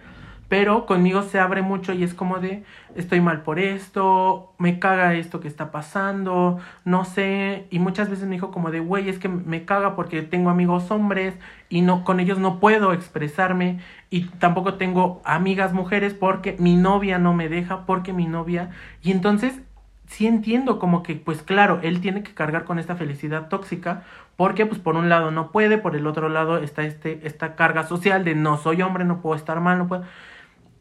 [0.53, 2.63] pero conmigo se abre mucho y es como de
[2.95, 8.27] estoy mal por esto, me caga esto que está pasando, no sé, y muchas veces
[8.27, 11.33] me dijo como de güey, es que me caga porque tengo amigos hombres
[11.71, 13.81] y no con ellos no puedo expresarme
[14.11, 18.73] y tampoco tengo amigas mujeres porque mi novia no me deja, porque mi novia
[19.03, 19.63] y entonces
[20.05, 24.03] sí entiendo como que, pues claro, él tiene que cargar con esta felicidad tóxica,
[24.37, 27.85] porque pues por un lado no puede, por el otro lado está este, esta carga
[27.85, 30.05] social de no soy hombre, no puedo estar mal, no puedo.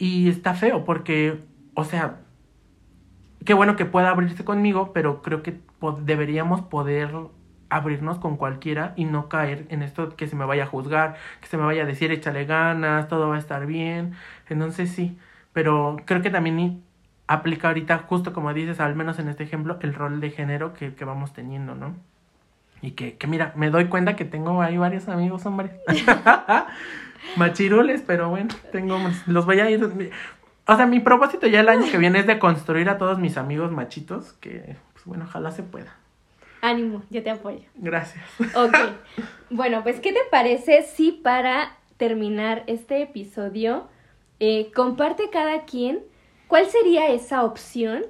[0.02, 1.38] Y está feo porque
[1.74, 2.20] o sea,
[3.46, 5.60] qué bueno que pueda abrirse conmigo, pero creo que
[6.04, 7.12] deberíamos poder
[7.70, 11.48] abrirnos con cualquiera y no caer en esto que se me vaya a juzgar, que
[11.48, 14.14] se me vaya a decir échale ganas, todo va a estar bien.
[14.50, 15.18] Entonces sí,
[15.54, 16.84] pero creo que también
[17.28, 20.94] aplica ahorita, justo como dices, al menos en este ejemplo, el rol de género que,
[20.94, 21.96] que vamos teniendo, ¿no?
[22.82, 25.72] Y que, que mira, me doy cuenta que tengo ahí varios amigos hombres.
[27.36, 28.98] Machirules, pero bueno, tengo,
[29.28, 30.12] los voy a ir.
[30.68, 33.38] O sea, mi propósito ya el año que viene es de construir a todos mis
[33.38, 35.96] amigos machitos, que, pues bueno, ojalá se pueda.
[36.62, 37.64] Ánimo, yo te apoyo.
[37.76, 38.24] Gracias.
[38.56, 38.76] Ok.
[39.54, 43.90] Bueno, pues, ¿qué te parece si para terminar este episodio
[44.40, 46.00] eh, comparte cada quien
[46.48, 48.06] cuál sería esa opción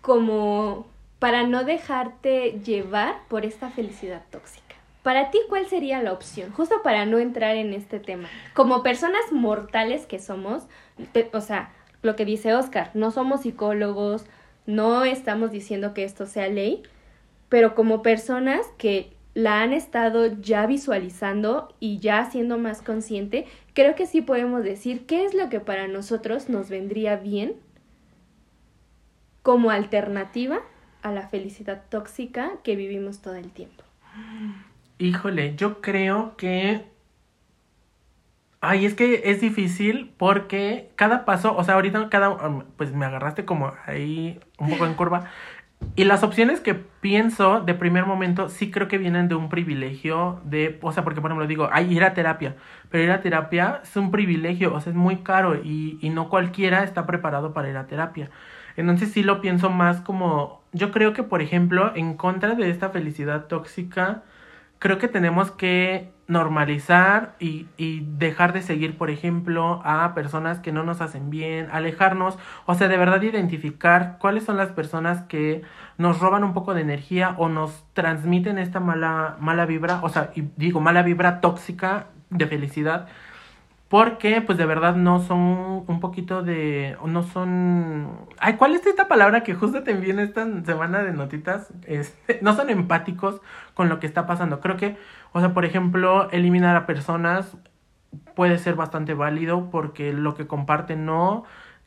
[0.00, 0.86] como
[1.18, 4.67] para no dejarte llevar por esta felicidad tóxica?
[5.08, 6.52] Para ti, ¿cuál sería la opción?
[6.52, 8.28] Justo para no entrar en este tema.
[8.52, 10.64] Como personas mortales que somos,
[11.32, 14.26] o sea, lo que dice Oscar, no somos psicólogos,
[14.66, 16.82] no estamos diciendo que esto sea ley,
[17.48, 23.94] pero como personas que la han estado ya visualizando y ya siendo más consciente, creo
[23.94, 27.54] que sí podemos decir qué es lo que para nosotros nos vendría bien
[29.40, 30.60] como alternativa
[31.00, 33.84] a la felicidad tóxica que vivimos todo el tiempo.
[34.98, 36.84] Híjole, yo creo que
[38.60, 42.36] Ay, es que es difícil porque cada paso, o sea, ahorita cada,
[42.76, 45.26] pues me agarraste como ahí un poco en curva.
[45.96, 50.40] Y las opciones que pienso de primer momento sí creo que vienen de un privilegio
[50.44, 52.56] de, o sea, porque por ejemplo digo, ay, ir a terapia,
[52.90, 56.28] pero ir a terapia es un privilegio, o sea, es muy caro y, y no
[56.30, 58.30] cualquiera está preparado para ir a terapia.
[58.76, 62.90] Entonces sí lo pienso más como, yo creo que por ejemplo, en contra de esta
[62.90, 64.24] felicidad tóxica,
[64.78, 70.72] creo que tenemos que normalizar y, y, dejar de seguir, por ejemplo, a personas que
[70.72, 75.62] no nos hacen bien, alejarnos, o sea, de verdad identificar cuáles son las personas que
[75.96, 80.30] nos roban un poco de energía o nos transmiten esta mala, mala vibra, o sea,
[80.34, 83.08] y digo, mala vibra tóxica de felicidad,
[83.88, 89.08] porque pues de verdad no son un poquito de, no son, ay, ¿cuál es esta
[89.08, 91.68] palabra que justo te envié en esta semana de notitas?
[91.86, 93.40] Este, no son empáticos
[93.74, 94.96] con lo que está pasando, creo que
[95.32, 97.56] o sea, por ejemplo, eliminar a personas
[98.34, 101.44] puede ser bastante válido porque lo que comparten no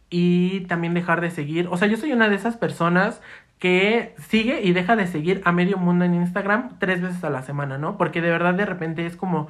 [0.09, 1.67] y también dejar de seguir.
[1.71, 3.21] O sea, yo soy una de esas personas
[3.59, 7.43] que sigue y deja de seguir a medio mundo en Instagram tres veces a la
[7.43, 7.97] semana, ¿no?
[7.97, 9.47] Porque de verdad de repente es como,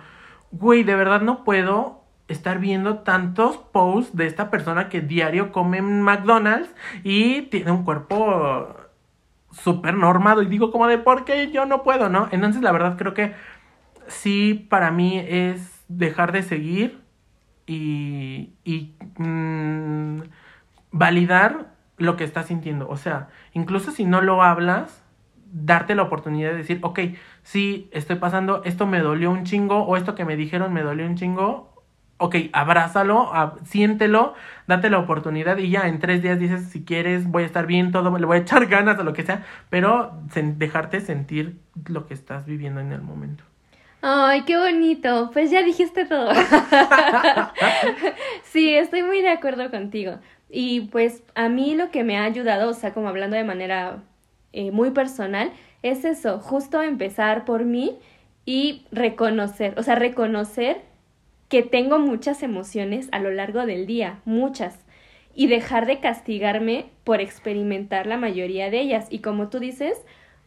[0.52, 2.01] güey, de verdad no puedo
[2.32, 6.74] estar viendo tantos posts de esta persona que diario come McDonald's
[7.04, 8.76] y tiene un cuerpo
[9.52, 12.30] súper normado y digo como de, ¿por qué yo no puedo, no?
[12.32, 13.34] Entonces la verdad creo que
[14.08, 17.02] sí para mí es dejar de seguir
[17.66, 20.22] y, y mm,
[20.92, 22.90] validar lo que estás sintiendo.
[22.90, 25.04] O sea, incluso si no lo hablas,
[25.52, 27.00] darte la oportunidad de decir, ok,
[27.44, 31.06] sí, estoy pasando, esto me dolió un chingo o esto que me dijeron me dolió
[31.06, 31.71] un chingo.
[32.24, 33.32] Ok, abrázalo,
[33.64, 34.36] siéntelo,
[34.68, 37.92] date la oportunidad y ya en tres días dices si quieres voy a estar bien,
[37.92, 41.58] todo, le voy a echar ganas o lo que sea, pero dejarte sentir
[41.88, 43.44] lo que estás viviendo en el momento.
[44.04, 45.32] Ay, qué bonito.
[45.34, 46.32] Pues ya dijiste todo.
[48.44, 50.20] sí, estoy muy de acuerdo contigo.
[50.48, 54.04] Y pues a mí lo que me ha ayudado, o sea, como hablando de manera
[54.54, 57.98] eh, muy personal, es eso, justo empezar por mí
[58.46, 60.91] y reconocer, o sea, reconocer
[61.52, 64.80] que tengo muchas emociones a lo largo del día, muchas,
[65.36, 69.08] y dejar de castigarme por experimentar la mayoría de ellas.
[69.10, 69.98] Y como tú dices,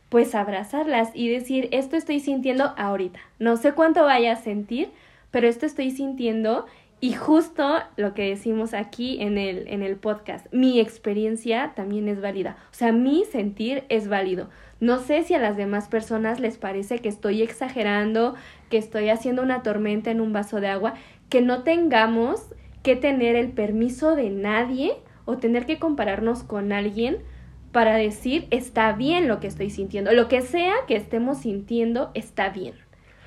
[0.08, 3.20] pues abrazarlas y decir, esto estoy sintiendo ahorita.
[3.38, 4.92] No sé cuánto vaya a sentir,
[5.30, 6.64] pero esto estoy sintiendo
[7.04, 12.22] y justo lo que decimos aquí en el, en el podcast, mi experiencia también es
[12.22, 12.56] válida.
[12.70, 14.48] O sea, mi sentir es válido.
[14.80, 18.36] No sé si a las demás personas les parece que estoy exagerando,
[18.70, 20.94] que estoy haciendo una tormenta en un vaso de agua,
[21.28, 22.40] que no tengamos
[22.82, 24.94] que tener el permiso de nadie
[25.26, 27.18] o tener que compararnos con alguien
[27.70, 30.10] para decir está bien lo que estoy sintiendo.
[30.12, 32.72] Lo que sea que estemos sintiendo está bien.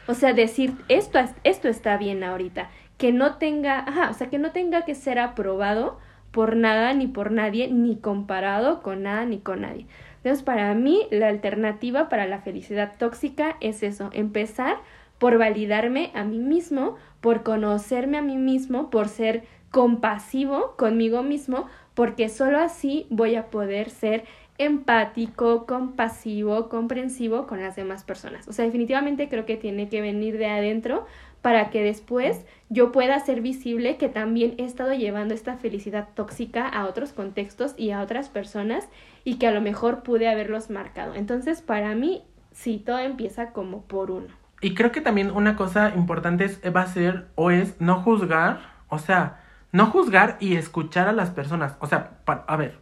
[0.07, 2.69] O sea, decir esto, esto está bien ahorita.
[2.97, 5.97] Que no tenga, ajá, o sea, que no tenga que ser aprobado
[6.31, 9.85] por nada ni por nadie, ni comparado con nada ni con nadie.
[10.17, 14.77] Entonces, para mí, la alternativa para la felicidad tóxica es eso, empezar
[15.19, 21.67] por validarme a mí mismo, por conocerme a mí mismo, por ser compasivo conmigo mismo,
[21.93, 24.25] porque solo así voy a poder ser
[24.57, 28.47] empático, compasivo, comprensivo con las demás personas.
[28.47, 31.05] O sea, definitivamente creo que tiene que venir de adentro
[31.47, 36.67] para que después yo pueda hacer visible que también he estado llevando esta felicidad tóxica
[36.67, 38.89] a otros contextos y a otras personas
[39.23, 41.15] y que a lo mejor pude haberlos marcado.
[41.15, 42.21] Entonces, para mí,
[42.51, 44.27] sí, todo empieza como por uno.
[44.59, 48.59] Y creo que también una cosa importante es, va a ser o es no juzgar,
[48.89, 49.39] o sea,
[49.71, 51.77] no juzgar y escuchar a las personas.
[51.79, 52.77] O sea, a ver,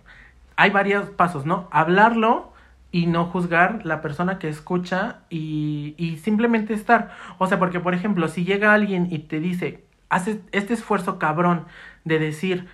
[0.55, 1.67] hay varios pasos, ¿no?
[1.69, 2.51] Hablarlo
[2.95, 7.11] y no juzgar la persona que escucha y, y simplemente estar.
[7.39, 11.65] O sea, porque por ejemplo, si llega alguien y te dice, haces este esfuerzo cabrón
[12.05, 12.69] de decir,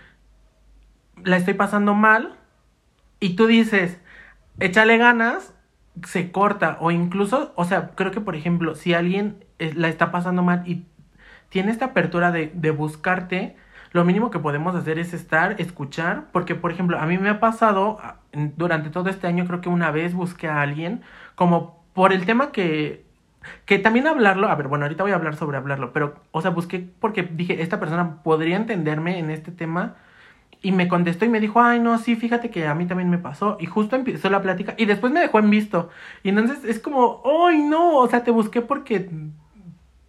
[1.23, 2.35] la estoy pasando mal,
[3.19, 3.99] y tú dices,
[4.59, 5.55] échale ganas,
[6.05, 10.11] se corta, o incluso, o sea, creo que por ejemplo, si alguien eh, la está
[10.11, 10.85] pasando mal y
[11.49, 13.55] tiene esta apertura de, de buscarte,
[13.91, 17.39] lo mínimo que podemos hacer es estar, escuchar, porque por ejemplo, a mí me ha
[17.39, 17.99] pasado
[18.55, 21.01] durante todo este año, creo que una vez busqué a alguien,
[21.35, 23.05] como por el tema que,
[23.65, 26.51] que también hablarlo, a ver, bueno, ahorita voy a hablar sobre hablarlo, pero, o sea,
[26.51, 29.95] busqué porque dije, esta persona podría entenderme en este tema.
[30.63, 33.17] Y me contestó y me dijo, ay, no, sí, fíjate que a mí también me
[33.17, 33.57] pasó.
[33.59, 35.89] Y justo empezó la plática y después me dejó en visto.
[36.21, 39.09] Y entonces es como, ay, no, o sea, te busqué porque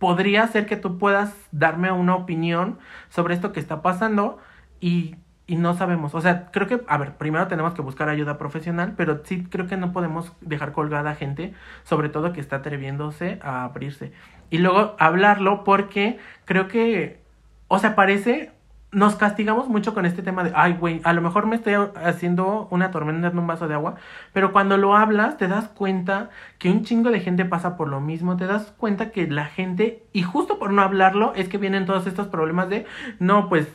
[0.03, 4.39] podría ser que tú puedas darme una opinión sobre esto que está pasando
[4.81, 5.15] y,
[5.47, 6.17] y, no sabemos.
[6.17, 9.69] O sea, creo que, a ver, primero tenemos que buscar ayuda profesional, pero sí creo
[9.69, 14.11] que no podemos dejar colgada gente, sobre todo que está atreviéndose a abrirse.
[14.51, 17.21] Y luego hablarlo porque creo que,
[17.69, 18.51] o sea, parece
[18.93, 21.75] nos castigamos mucho con este tema de, ay, güey, a lo mejor me estoy
[22.05, 23.97] haciendo una tormenta en un vaso de agua,
[24.35, 26.29] pero cuando lo hablas te das cuenta
[26.59, 30.05] que un chingo de gente pasa por lo mismo, te das cuenta que la gente,
[30.13, 32.85] y justo por no hablarlo, es que vienen todos estos problemas de,
[33.19, 33.67] no, pues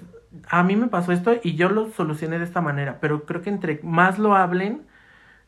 [0.49, 3.49] a mí me pasó esto y yo lo solucioné de esta manera, pero creo que
[3.49, 4.85] entre más lo hablen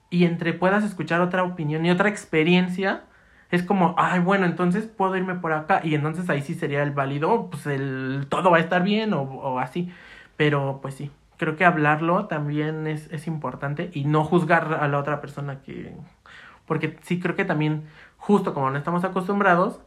[0.09, 3.03] y entre puedas escuchar otra opinión y otra experiencia,
[3.51, 6.91] es como, ay, bueno, entonces puedo irme por acá y entonces ahí sí sería el
[6.91, 9.91] válido, pues el todo va a estar bien o, o así.
[10.37, 14.99] Pero pues sí, creo que hablarlo también es, es importante y no juzgar a la
[14.99, 15.95] otra persona que...
[16.65, 17.85] Porque sí creo que también,
[18.17, 19.81] justo como no estamos acostumbrados,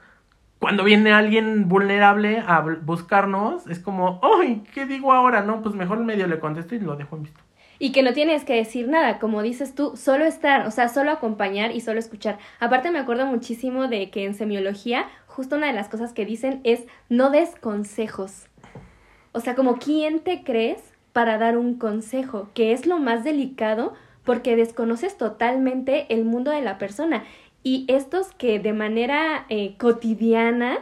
[0.58, 5.42] cuando viene alguien vulnerable a buscarnos, es como, ay, ¿qué digo ahora?
[5.42, 7.40] No, pues mejor medio le contesto y lo dejo en visto
[7.82, 11.10] y que no tienes que decir nada, como dices tú, solo estar, o sea, solo
[11.10, 12.38] acompañar y solo escuchar.
[12.60, 16.60] Aparte me acuerdo muchísimo de que en semiología justo una de las cosas que dicen
[16.62, 18.46] es no des consejos.
[19.32, 20.80] O sea, como quién te crees
[21.12, 26.62] para dar un consejo, que es lo más delicado porque desconoces totalmente el mundo de
[26.62, 27.24] la persona.
[27.64, 30.78] Y estos que de manera eh, cotidiana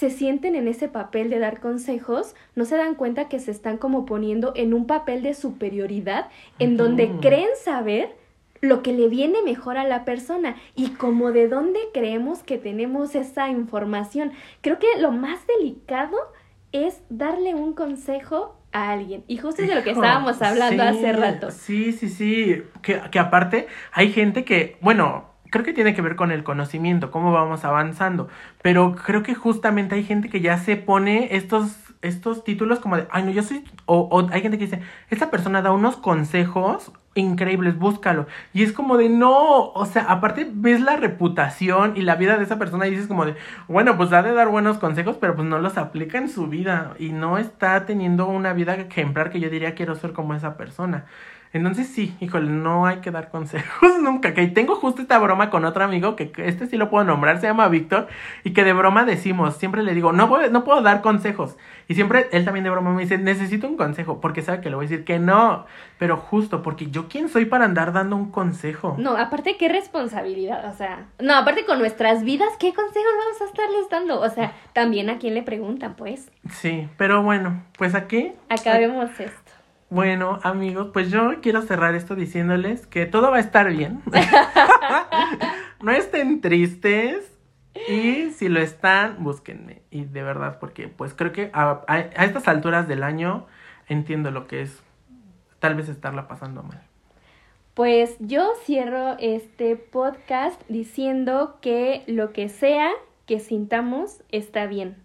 [0.00, 3.76] se sienten en ese papel de dar consejos, no se dan cuenta que se están
[3.76, 8.16] como poniendo en un papel de superioridad en donde creen saber
[8.62, 13.14] lo que le viene mejor a la persona y como de dónde creemos que tenemos
[13.14, 14.32] esa información.
[14.62, 16.16] Creo que lo más delicado
[16.72, 19.22] es darle un consejo a alguien.
[19.26, 21.50] Y justo es de lo que estábamos hablando hace rato.
[21.50, 22.62] Sí, sí, sí.
[22.80, 27.10] Que, que aparte hay gente que, bueno, creo que tiene que ver con el conocimiento,
[27.10, 28.28] cómo vamos avanzando.
[28.62, 33.06] Pero creo que justamente hay gente que ya se pone estos, estos títulos como de,
[33.10, 34.80] ay, no, yo soy, o, o hay gente que dice,
[35.10, 38.26] esta persona da unos consejos increíbles, búscalo.
[38.52, 42.44] Y es como de, no, o sea, aparte ves la reputación y la vida de
[42.44, 43.34] esa persona y dices como de,
[43.68, 46.94] bueno, pues ha de dar buenos consejos, pero pues no los aplica en su vida
[46.98, 51.06] y no está teniendo una vida ejemplar que yo diría quiero ser como esa persona.
[51.52, 54.34] Entonces sí, híjole, no hay que dar consejos nunca.
[54.34, 57.48] Que tengo justo esta broma con otro amigo, que este sí lo puedo nombrar, se
[57.48, 58.06] llama Víctor,
[58.44, 61.56] y que de broma decimos, siempre le digo, no, puedo, no puedo dar consejos.
[61.88, 64.76] Y siempre él también de broma me dice, necesito un consejo, porque sabe que le
[64.76, 65.66] voy a decir que no.
[65.98, 68.94] Pero justo, porque yo quién soy para andar dando un consejo.
[68.96, 73.44] No, aparte qué responsabilidad, o sea, no, aparte con nuestras vidas, ¿qué consejos vamos a
[73.44, 74.20] estarles dando?
[74.20, 76.30] O sea, también a quién le preguntan, pues.
[76.48, 78.32] Sí, pero bueno, pues aquí...
[78.48, 79.39] Acabemos esto.
[79.90, 84.00] Bueno, amigos, pues yo quiero cerrar esto diciéndoles que todo va a estar bien.
[85.82, 87.26] no estén tristes.
[87.88, 89.82] Y si lo están, búsquenme.
[89.90, 93.46] Y de verdad, porque pues creo que a, a, estas alturas del año
[93.88, 94.80] entiendo lo que es
[95.58, 96.82] tal vez estarla pasando mal.
[97.74, 102.90] Pues yo cierro este podcast diciendo que lo que sea
[103.26, 104.96] que sintamos está bien.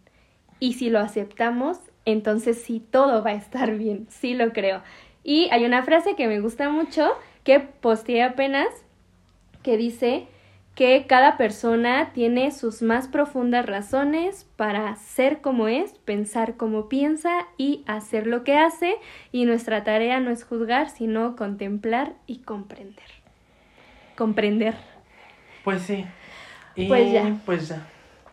[0.60, 4.82] Y si lo aceptamos, entonces sí, todo va a estar bien, sí lo creo.
[5.24, 7.12] Y hay una frase que me gusta mucho,
[7.44, 8.68] que posteé apenas,
[9.64, 10.28] que dice
[10.76, 17.48] que cada persona tiene sus más profundas razones para ser como es, pensar como piensa
[17.58, 18.98] y hacer lo que hace,
[19.32, 23.10] y nuestra tarea no es juzgar, sino contemplar y comprender.
[24.18, 24.76] comprender.
[25.64, 26.06] Pues sí.
[26.76, 27.38] Y Pues ya.
[27.46, 27.88] Pues ya.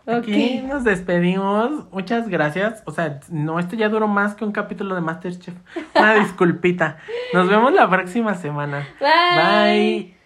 [0.06, 0.14] Ok.
[0.18, 1.90] Aquí nos despedimos.
[1.92, 2.82] Muchas gracias.
[2.86, 5.54] O sea, no, esto ya duró más que un capítulo de Masterchef.
[5.94, 6.98] Una disculpita.
[7.32, 8.88] Nos vemos la próxima semana.
[9.00, 10.08] Bye.
[10.10, 10.21] Bye.